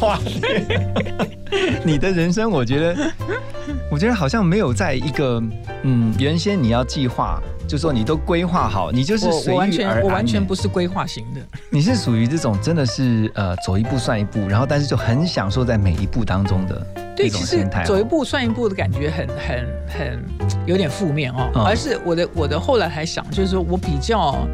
[0.00, 0.18] 哇，
[1.84, 3.10] 你的人生，我觉得，
[3.90, 5.42] 我觉得好像没有在一个
[5.82, 10.02] 嗯，原先你要计划，就说你都规划好，你就是我完全遇而安。
[10.02, 11.40] 我完全不是规划型的。
[11.70, 17.86] 你是属于这种真的是呃走一步算一步，然后但是就很享受在每一步当中的对，这种其实心态哦。
[17.86, 20.24] 走一步算一步的感觉很很很
[20.66, 24.46] 有点负面哦，嗯而是我的我的后来还想，就是说我比较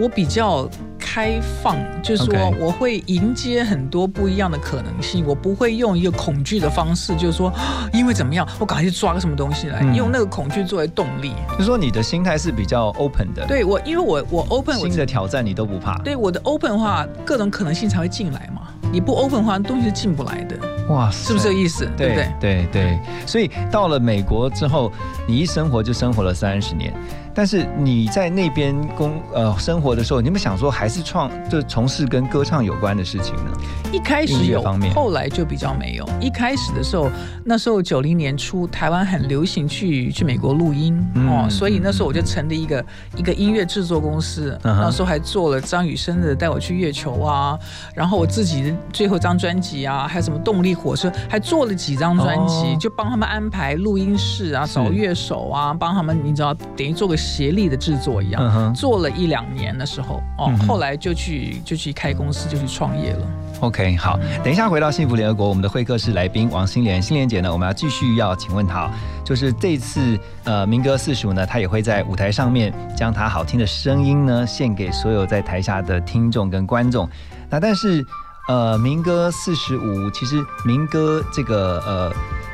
[0.00, 0.66] 我比较
[0.98, 11.34] 开放，就是说我会迎接很多不一样的可能性，我不会用一个恐惧的方式，就是说啊 因为怎么样，我赶快去抓个什么东西来，嗯用那个恐惧作为动力。
[11.52, 15.98] 就是说你的心态是比较 open 的，对我，因为我我 open 我新的挑战你都不怕。
[15.98, 18.62] 对我的 open 的话，各种可能性才会进来嘛。
[18.92, 20.56] 你不 open 的话，东西是进不来的，
[20.88, 21.88] 哇，是不是这个意思？
[21.96, 22.32] 对不对？
[22.40, 24.90] 对对，所以到了美国之后，
[25.28, 26.92] 你一生活就生活了三十年。
[27.40, 33.50] 但是你在那边工呃生活的时候，你有没有想说还是创就从事跟歌唱有关的事情呢？
[33.90, 36.06] 一开始有方面，后来就比较没有。
[36.20, 37.10] 一开始的时候，
[37.42, 42.84] 那时候九零年初，台湾很流行去去美国录音、嗯哦，所以那时候我就成立一个
[43.16, 44.50] 一个音乐制作公司。
[44.64, 47.58] 嗯那时候还做了张雨生的《带我去月球》啊，
[47.94, 58.42] 然后我自己的最后张专辑啊，还有什么动力火车，还做了几张专辑，哦就帮他们安排录音室啊，找乐手啊，帮他们你知道，等于做个协力的制作一样。
[58.42, 63.26] 嗯做了一两年的时候，哦，后来就去就去开公司，就去创业了。
[63.60, 68.90] OK，好，等一下回到幸福联合国，我们的会客室来宾王心莲，心莲姐呢，我们要继续要请问她哦，
[69.24, 77.08] 就是这次呃民歌四十五呢，她也会在舞台上面将她好听的声音呢献给所有在台下的听众跟观众。
[77.50, 78.02] 那但是
[78.48, 82.12] 呃民歌四十五，其实民歌这个呃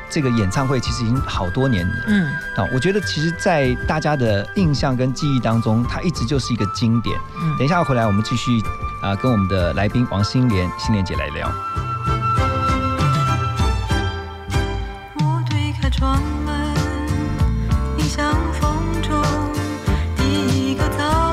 [0.09, 1.93] 这个演唱会其实已经好多年了。
[2.07, 2.25] 嗯。
[2.55, 7.17] 啊，我觉得其实，在大家的印象跟记忆当中，它一直就是一个经典。
[7.41, 8.61] 嗯等一下回来，我们继续
[9.01, 11.51] 啊、跟我们的来宾王心莲心莲姐来聊。
[15.19, 16.75] 我推开窗门，
[17.97, 19.23] 迎向风中
[20.15, 21.26] 第一个早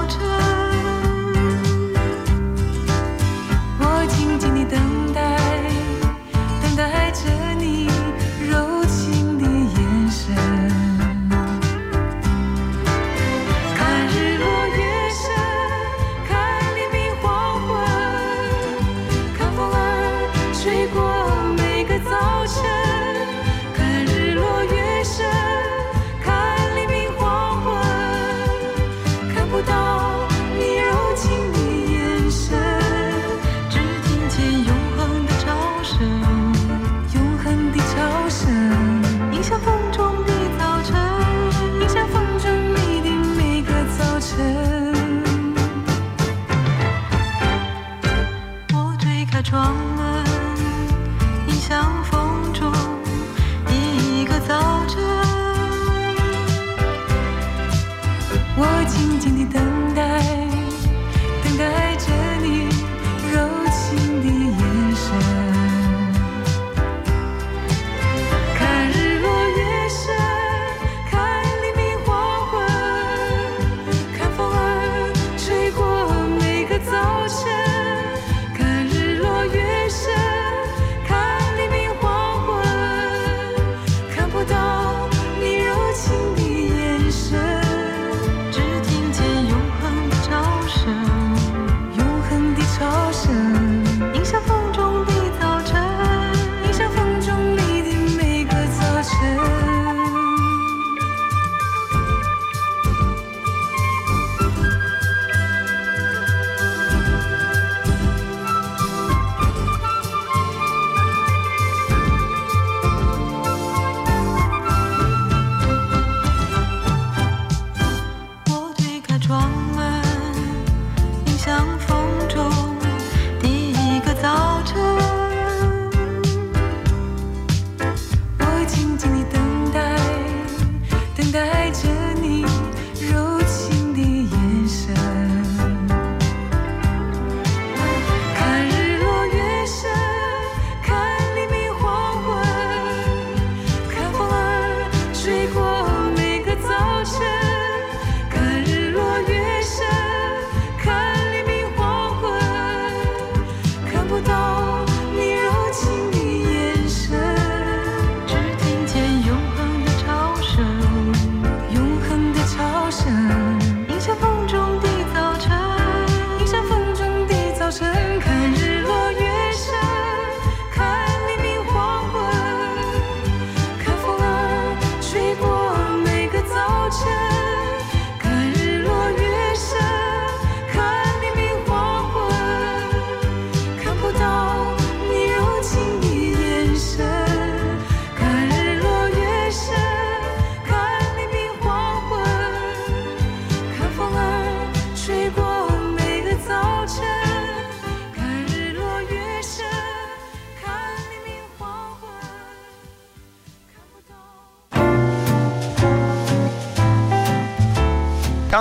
[121.47, 121.74] 迎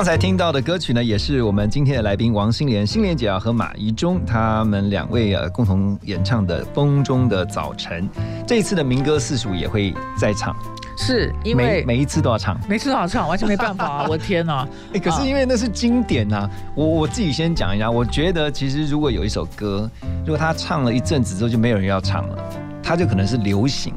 [0.04, 8.04] 刚才听到的歌曲呢，也是我们今天的来宾王心莲、心莲姐啊和马怡中他们两位呃共同演唱的《风中的早晨》。
[8.46, 10.54] 这一次的民歌四十五也会在场，
[10.98, 12.60] 是因为每每一次都要唱。
[12.68, 14.06] 每次都要唱，完全没办法啊！
[14.12, 14.68] 我的天哪！
[14.94, 19.90] 哎、可是因为那是经典呐、我我自己先讲一下，我觉得其实如果有一首歌，
[20.26, 22.38] 如果他唱了一阵子之后就没有人要唱了，
[22.84, 23.94] 他就可能是流行，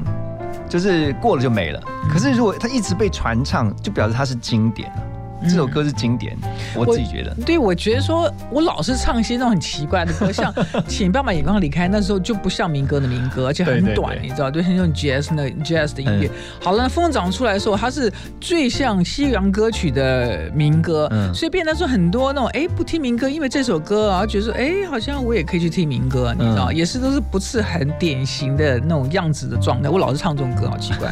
[0.69, 1.83] 就是过了就没了。
[2.09, 5.03] 可是如果他一直被传唱，就表示他是经典啊
[5.43, 6.35] 这首歌是经典，
[6.75, 7.33] 我自己觉得。
[7.45, 10.51] 对，我觉得说，我老是唱一些那种很奇怪的歌， 像
[10.87, 16.29] 《请爸爸眼光离开》，那时候就不像民歌的民歌，而且很对对短，对你知道，就，很那种 jazz 的 jazz 的音乐。
[16.61, 18.11] 好了，风长出来的时候，它是
[18.41, 29.89] 最像西洋歌曲的民歌，嗯所以变得说很多那种哎不听民歌，因为这首歌啊，觉得说哎好像我也可以去听民歌，你知道，嗯也是都是不是很典型的那种样子的状态。
[29.89, 31.11] 我老是唱这种歌，好奇怪。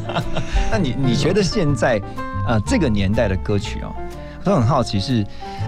[0.70, 2.00] 那你你觉得现在
[2.46, 3.94] 呃这个年代的歌曲哦，
[4.40, 5.24] 我都很好奇是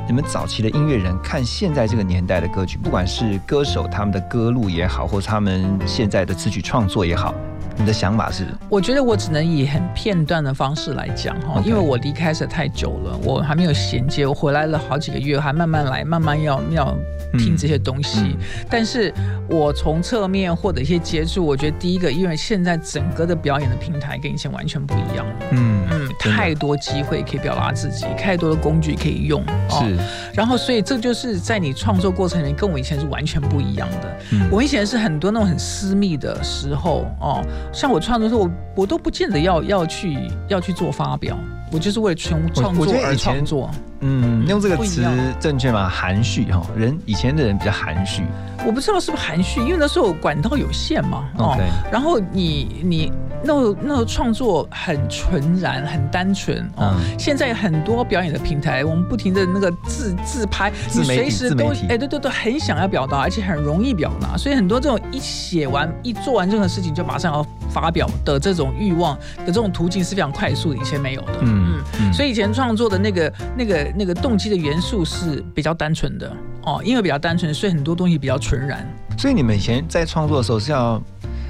[0.07, 7.35] 你们早期的音乐人看现在这个年代的歌曲，不管是歌手他们的歌路也好，或者他们现在的词曲创作也好，
[7.77, 8.47] 你的想法是？
[8.71, 16.97] 我觉得我只能以很片段的方式来讲哈因为我离开实在太久了，我还没有衔接，我回来了好几个月，还慢慢来，慢慢要要
[17.39, 18.21] 听这些东西。
[18.21, 18.37] 嗯
[18.71, 19.13] 但是
[19.51, 25.35] 我从侧面或者一些接触，我觉得第一个，因为现在整个的表演的平台跟以前完全不一样了。
[25.51, 29.43] 嗯嗯，太多机会可以表达自己，太多的工具可以用。
[29.43, 29.97] 哦是，
[30.33, 34.17] 然后所以这就是在你创作过程里面跟我以前是完全不一样的。
[34.31, 37.43] 嗯我以前是很多那种很私密的时候哦，
[37.73, 38.51] 像我创作的时候，我
[38.83, 40.17] 我都不见得要要去
[40.49, 41.37] 要去做发表，
[41.73, 43.71] 我就是为了创创作而创作。
[44.03, 45.03] 嗯，用这个词
[45.41, 45.89] 正确吗？
[45.89, 48.25] 含蓄哈，人以前的人比较含蓄。
[48.67, 56.95] 我不知道是不是含蓄，因为那时候管道有限嘛，哦 OK 然后你你那那创作很纯然、很单纯哦。
[56.97, 71.39] 嗯现在很多表演的平台，我们不停的那个自自拍，你随时都哎对对对，很想要表达，而且很容易表达，所以很多这种一写完一做完任何事情就马上要发表的这种欲望的这种途径是非常快速的，以前没有的。
[71.41, 76.31] 嗯嗯所以以前创作的那个、那个、那个动机的元素是比较单纯的
[76.63, 78.87] 哦，因为比较单纯，所以很多东西比较纯然。
[79.17, 81.03] 所以你们以前在创作的时候是要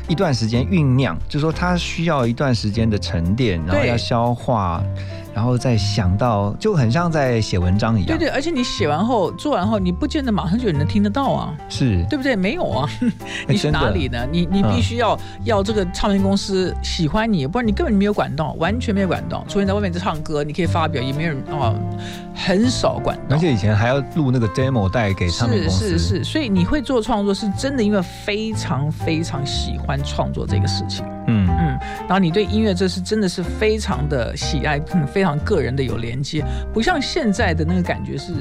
[0.09, 4.83] 一段时间酝酿，就是说它需要一段时间的沉淀，然后要消化。
[5.35, 8.07] 然后再想到，就很像在写文章一样。
[8.07, 12.37] 对对，而且你写完后、做完后，你不见得马上就能听得到啊，是，对不对？
[12.37, 12.89] 没有啊，
[13.49, 14.26] 你是哪里呢？
[14.30, 19.45] 你你嗯必须要要这个唱片公司喜欢你，不然你根本没有管道，完全没有管道。
[19.49, 21.74] 除非你在外面在唱歌，你可以发表，也没有人哦，
[22.35, 23.37] 很少管道。
[23.37, 25.99] 而且以前还要录那个 demo 带给唱片是公司。
[25.99, 38.33] 是是，所以你会做创作，是真的因为非常非常喜欢创作这个事情，嗯嗯，然后你对音乐这是真的是非常的喜爱，嗯，非常个人的有连接，不像现在的那个感觉是，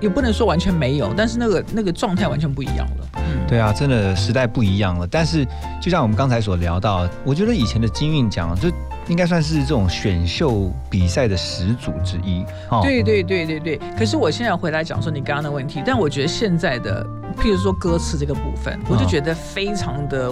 [0.00, 5.06] 也不能说完全没有，但是那个那个状态完全不一样了，嗯，对啊，真的时代不一样了。
[5.06, 5.46] 但是
[5.80, 8.70] 就像我们刚才所聊到，我觉得以前的金韵奖就
[9.08, 12.44] 应该算是这种选秀比赛的始祖之一。
[12.70, 13.80] 哦，对对对对对。
[13.98, 17.04] 可是我现在回来讲说你刚刚的问题，但我觉得现在的，
[17.38, 20.30] 譬如说歌词这个部分，我就觉得非常的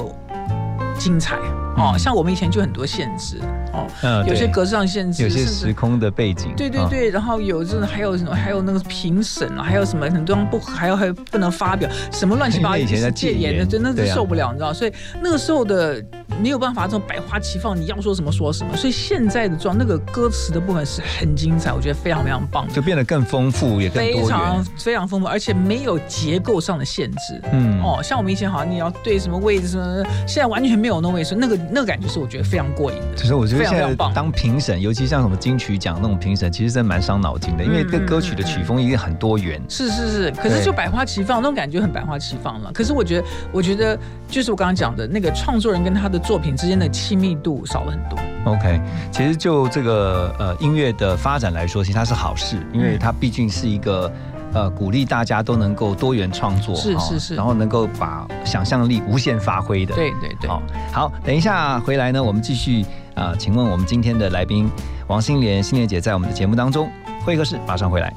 [0.99, 1.37] 精彩
[1.77, 1.93] 哦。
[1.95, 3.39] 嗯像我们以前就很多限制
[3.73, 3.87] 哦，
[4.27, 6.51] 有些格式上限制，有些时空的背景。
[6.51, 14.73] 啊对对对，然后有这种还有什么，还有那个评审啊，还有什么很多不还有还有不能发表什么乱七八糟， 以前在戒严的，真的是受不了，你知道？
[14.73, 14.93] 所以
[15.23, 16.03] 那个时候的
[16.41, 18.77] 没有办法这种百花齐放，你要说什么说什么。
[18.77, 22.73] 所以现在的状那个歌词的部分是很精彩，我觉得非常非常棒的。
[22.73, 24.65] 就变得更丰富，也更多非常。
[24.77, 27.41] 非常丰富，而且没有结构上的限制。
[27.53, 33.17] 嗯哦，像我们以前好像你要对什么位置什么，现在完全没有那位置，那个那个感觉是我觉得非常过瘾的。
[33.17, 39.61] 其实我觉得现在当评审，尤其像什么金曲奖那种评审，其实真的蛮伤脑筋的，因为这歌曲的曲风一定很多元。
[39.69, 42.71] 是是是，可是就百花齐放那种感觉很百花齐放了。
[42.73, 48.19] 可是我觉得，我觉得就是我刚刚讲的那个创作人跟他的作品之间的亲密度少了很多。
[48.53, 48.81] OK，
[49.13, 54.13] 其实就这个呃音乐的发展来说，其实它是好事，因为它毕竟是一个。
[54.53, 59.95] 呃，鼓励大家都能够多元创作，哦是是是然后能够把想象力无限发挥的。
[59.95, 60.63] 对对对，好，
[60.93, 62.83] 好，等一下回来呢，我们继续
[63.15, 64.71] 啊、呃请问我们今天的来宾
[65.09, 66.89] 王心莲，心莲姐在我们的节目当中
[67.23, 68.11] 会客室，马上回来。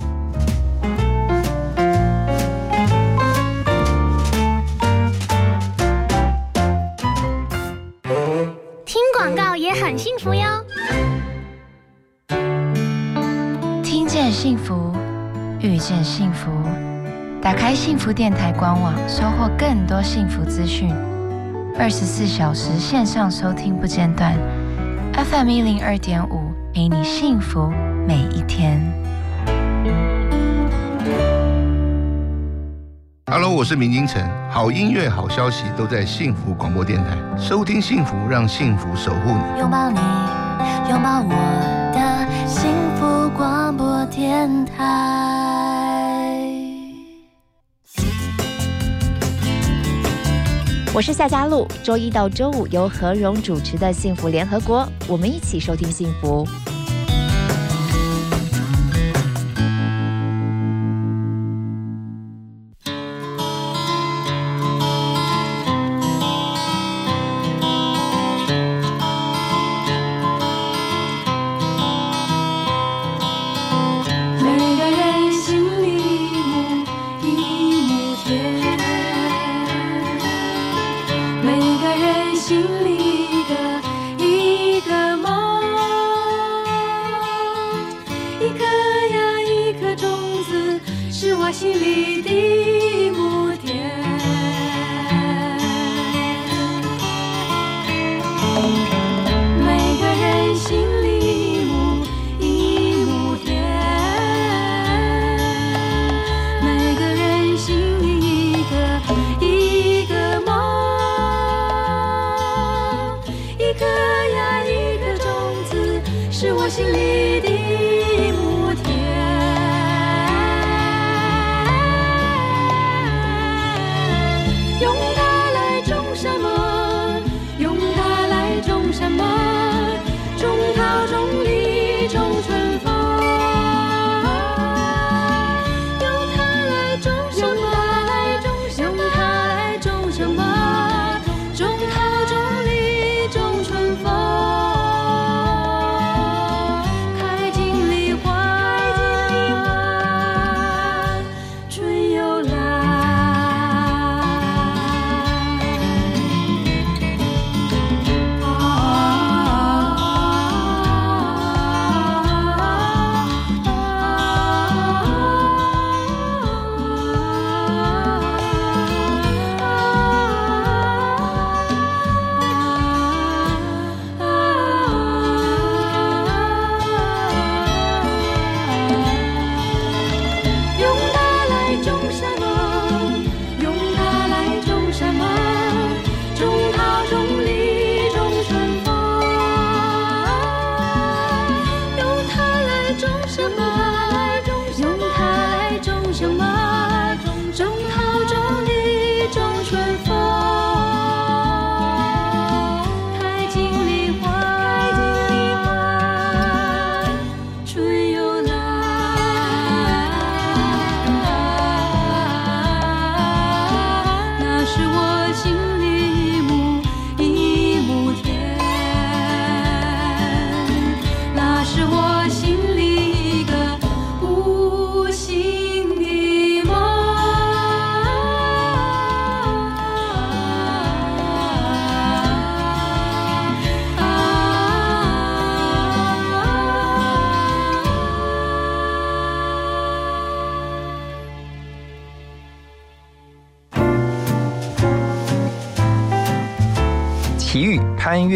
[14.42, 14.94] 幸福，
[15.60, 16.50] 遇见幸福。
[17.42, 20.96] 打开幸福电台官网，收获更多幸福资讯。
[21.78, 24.34] 二十四小时线上收听不间断
[25.12, 27.70] ，FM 一零二点五，陪你幸福
[28.08, 28.80] 每一天。
[33.30, 34.26] Hello，我是明金城。
[34.50, 39.60] 好音乐、好消息都在幸福广播电台，收听幸福，让幸福守护你。
[39.60, 40.00] 拥抱你，
[40.90, 41.79] 拥抱我
[43.30, 44.76] 广播电台。
[50.94, 56.46] 我是夏佳璐，周一到周五由何荣主持的《幸福联合国》，我们一起收听幸福。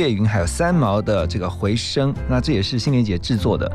[0.04, 3.72] 潘越云还有三毛的这个回声，那这也是新莲姐制作的。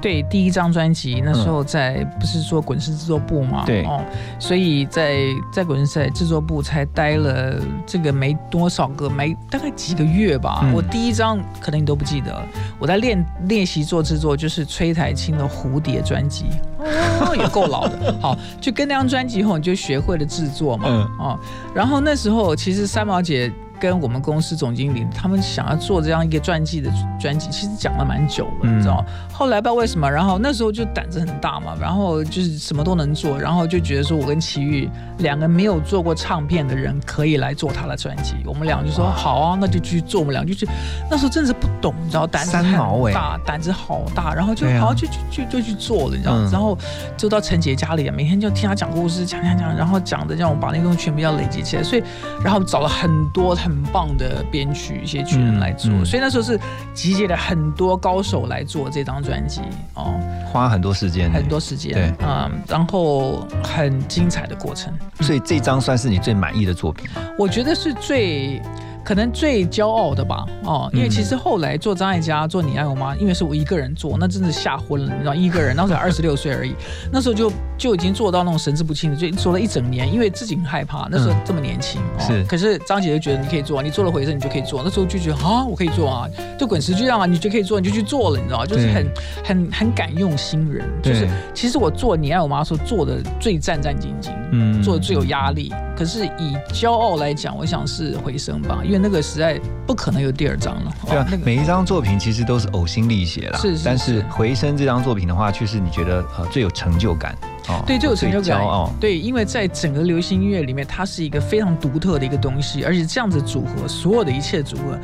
[0.00, 4.02] 对，第一张专辑那时候在不是说滚石制作部嘛，对哦，
[4.38, 5.18] 所以在
[5.52, 10.60] 在滚石在制作部才待了这个没多少个，没大概几个月吧。
[10.62, 12.40] 嗯我第一张可能你都不记得，
[12.78, 16.44] 我在练练习做制作，就是崔台青的《蝴蝶》专辑，
[17.20, 18.16] 哦，也够老的。
[18.20, 21.38] 好，就跟那张专辑以后，你就学会了制作嘛，嗯哦，
[21.74, 23.52] 然后那时候其实三毛姐。
[23.78, 29.04] 跟我们公司总经理他们想要做这样一个传记的专辑，其实讲了蛮久了，嗯你知道吗？
[29.32, 40.66] 后来不知道为什么，然后那时候就胆子很大嘛，然后就是什么都能做，然后就觉得说我跟齐豫两个没有做过唱片的人可以来做他的专辑，我们俩就说好啊，那就去做，我们俩就去。
[41.10, 46.50] 那时候真的是不懂，你知道，胆子很大，胆子好大，然后就好就就就就去做了，你知道嗯？
[46.50, 46.76] 然后
[47.16, 52.02] 就到陈杰家里，每天就听他讲故事，讲讲讲，然后讲的让我把那个东西全部要累积起来，所以
[52.42, 56.02] 然后找了很多很棒的编曲一些曲人来做，嗯。
[56.02, 56.56] 嗯所以那时候是
[56.94, 59.60] 集结了很多高手来做这张专辑
[59.94, 60.14] 哦，
[60.46, 62.14] 花很多时间，很多时间，对。
[62.24, 67.20] 嗯，然后很精彩的过程，所以这张算是你最满意的作品吗？
[67.36, 68.62] 我觉得是最。
[69.06, 73.14] 可能最骄傲的吧，哦，因为其实后来做张艾嘉、做你爱我吗？
[73.20, 76.74] 因为是我一个人做，那真是吓昏了，你知道，一个人，那时候 二十六岁而已，
[77.12, 86.28] 那时候就就已经做到那种神志不清的，就做了一整年，因为自己很害怕，那时候嗯这么年轻，哦是可是张姐就觉得你可以做，你做了回声你就可以做，那时候就觉得啊，我可以做啊，
[86.58, 88.66] 就滚石就这样啊，你就可以做，你就去做了，你知道吗？
[88.66, 89.06] 就是很
[89.44, 95.72] 很很敢用新人，就是其实我做你爱我妈的时候做的最战战兢兢，嗯做的最有压力。
[95.96, 100.92] 可是以骄傲来讲，我想是回声吧，因为那个实在不可能有第二张了。
[101.06, 103.58] 对啊哦那，个每一张作品其实都是呕心沥血啦。
[103.58, 107.36] 是是但是是《回声》这张作品的话，却是你觉得呃最有成就感
[107.68, 108.44] 哦，对，最有成就感。
[108.44, 108.92] 最骄傲。
[109.00, 114.98] 对，因为在整个流行音乐里面，它是一个非常独特的一个东西，而且这样子组合，所有的一切组合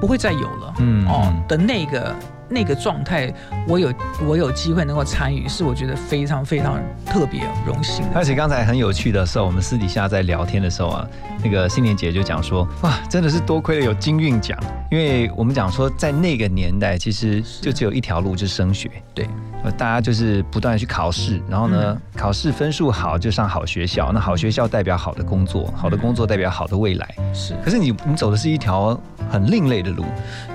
[0.00, 0.74] 不会再有了。
[0.78, 2.14] 嗯哦嗯的那个
[2.48, 3.32] 那个状态，
[3.66, 3.92] 我有
[4.26, 8.12] 我有机会能够参与，是我觉得非常非常特别荣幸的。
[8.14, 11.08] 而且刚才很有趣的时候，我们私底下在聊天的时候啊，
[11.42, 14.58] 那个新年姐就讲说，哇，真的是多亏了有金韵奖，
[14.90, 18.90] 因为我们讲说在那个年代，其实就只有一条路，就是升学。
[19.14, 19.28] 对，
[19.62, 27.14] 呃，大家就是不断的去考试，然后呢，嗯考试分数好就上好学校，那好学校代表好的工作，好的工作代表好的未来。
[27.34, 30.04] 是，可是你你走的是一条很另类的路，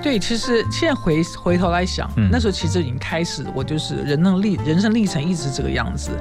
[0.02, 6.12] 对，其实现在回回头来想，嗯那时候其实已经开始，我就是人生历人生历程一直这个样子，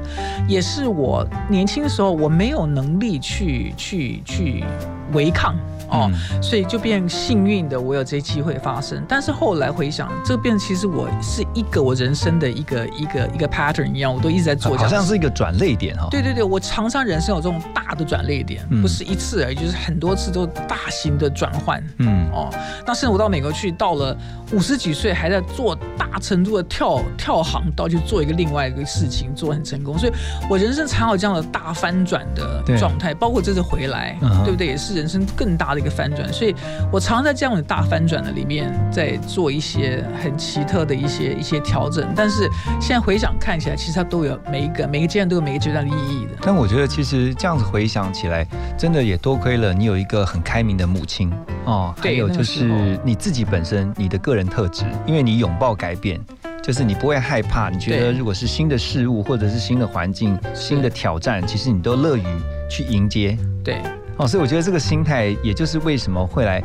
[0.47, 4.65] 也是我年轻的时候我没有能力去去去
[5.13, 5.57] 违抗。
[5.93, 9.03] 哦，嗯所以就变幸运的，我有这些机会发生。
[9.09, 14.89] 但是后来回想，这变其实我是一个我人生的一个一个一个 pattern 一样，我都一直在做这好。
[14.89, 16.09] 像是一个转类点哈。
[16.11, 21.83] 对对对，我常常人生有这种大的转捩点，嗯不是一次而已，就是很多次都大型的转换。
[21.99, 22.51] 嗯哦，
[22.87, 24.17] 那甚至我到美国去，到了
[24.53, 29.99] 五十几岁还在做大程度的跳跳航道，去做一个另外一个事情，做很成功。
[29.99, 30.13] 所以
[30.49, 34.67] 我人生常有这样的大翻转的状态，包括这次回来，嗯对不对？
[34.67, 36.33] 也是人生更大的一个翻转。
[36.33, 36.55] 所以
[36.91, 42.07] 我常在这样的大翻转的里面，在做一些很奇特的一些一些调整。
[42.17, 42.49] 但是
[42.81, 46.31] 现在回想看起来，其实它都有每一个每个阶段都有每个阶段的意义的。
[46.41, 48.47] 但我觉得其实这样子回想起来，
[48.79, 51.33] 真的也多亏了你有一个很开明的母亲
[51.65, 56.21] 哦，还有就是你自己本身你的个人特质，因为你拥抱改变，
[56.63, 62.25] 就是你不会害怕，你觉得如果是新的事物或者是新的环境、新的挑战，其实你都乐于
[62.71, 63.81] 去迎接对。
[64.23, 66.63] 哦，所以我觉得这个心态，也就是为什么会来。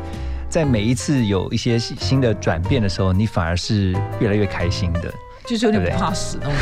[0.48, 3.90] 在每一次有一些新的转变的时候，你反而是
[4.20, 5.12] 越来越开心的。
[5.48, 6.54] 就是有点不怕死那种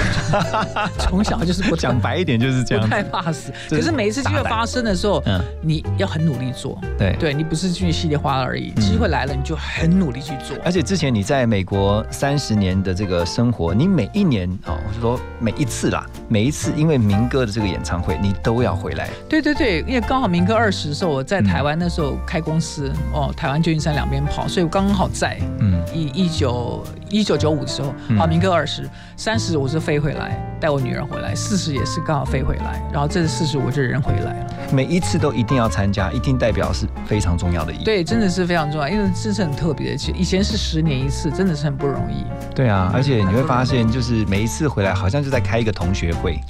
[0.53, 3.53] 感觉， 从小就是不讲白一点就是这样不太怕死。
[3.69, 6.79] 可是每一次机会发生的时候，嗯你要很努力做。
[6.97, 10.57] 对对你不是去稀里哗啦而已，嗯机会来了你就很努力去做。
[10.65, 19.09] 而且之前你在美国三十年的这个生活，你每一年哦，我是说每一次啦，每一次因为民歌的这个演唱会，你都要回来。
[19.29, 25.39] 对对对，因为刚好民歌二十的时候，我在嗯台湾那时候开公司，哦，台湾旧金山两边跑，所以我刚刚好在。
[25.59, 28.76] 嗯，一一九一九九五的时候，嗯啊，民歌二十，
[29.17, 34.47] 三十我是飞回来带我女儿回来，四十也是刚好飞回来，然后这是四十我就人回来了。
[34.73, 37.85] 每一次都一定要参加，一定代表是非常重要的意义。
[37.85, 42.25] 对，真的是非常重要，因为这是很特别的，以前是十年一次，真的是很不容易。
[42.55, 46.41] 对啊，而且你会发现，就是每一次回来，好像就在开一个同学会。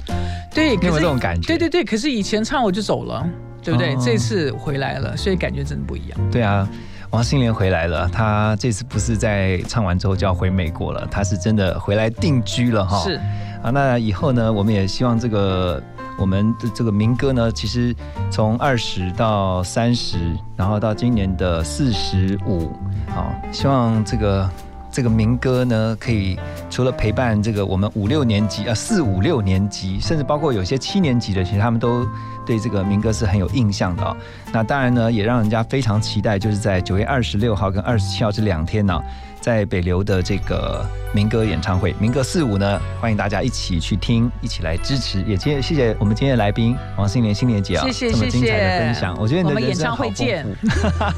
[0.53, 3.27] 对，你有没有这种感觉对对对，可是以前唱我就走了，
[3.61, 3.93] 对不对？
[3.93, 6.19] 哦这次回来了，所以感觉真的不一样。
[6.31, 6.67] 对啊，
[7.11, 12.99] 王心莲回来了，她这次不是在唱完之后就要回美国了，她是真的回来定居了哈。
[13.03, 13.19] 是
[13.63, 15.81] 啊，那以后呢，我们也希望这个
[16.19, 17.95] 我们的这个民歌呢，其实
[18.29, 20.17] 从二十到三十，
[20.55, 22.71] 然后到今年的四十五，
[23.15, 24.49] 好，希望这个
[24.91, 26.37] 这个民歌呢，可以
[26.69, 32.07] 除了陪伴这个我们五六年级啊，四五六年级，甚至包括有些七年级的，其实他们都
[32.47, 34.15] 对这个民歌是很有印象的哦。
[34.53, 38.97] 那当然呢，也让人家非常期待，就是在九月二十六号跟二十七号这两天呢、
[39.41, 45.21] 在北流的这个民歌演唱会，民歌四五呢，欢迎大家一起去听，一起来支持。
[45.23, 50.45] 也谢谢谢我们今天的来宾王心莲心莲姐啊，谢谢这么精彩的谢谢分享，我觉得你的我们人生演唱会好丰见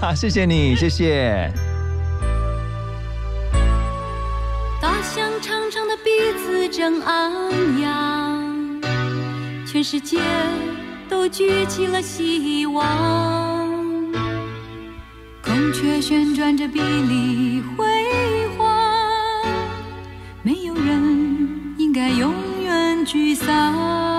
[0.10, 1.52] 富 谢谢你，谢谢。
[4.82, 6.10] 大象长长的鼻
[6.40, 8.82] 子正昂扬，
[9.66, 10.18] 全世界
[11.10, 12.86] 都举起了希望。
[15.42, 17.86] 孔雀旋转着碧丽辉
[18.58, 19.44] 煌，
[20.44, 22.32] 没有人应该永
[22.64, 24.19] 远沮丧。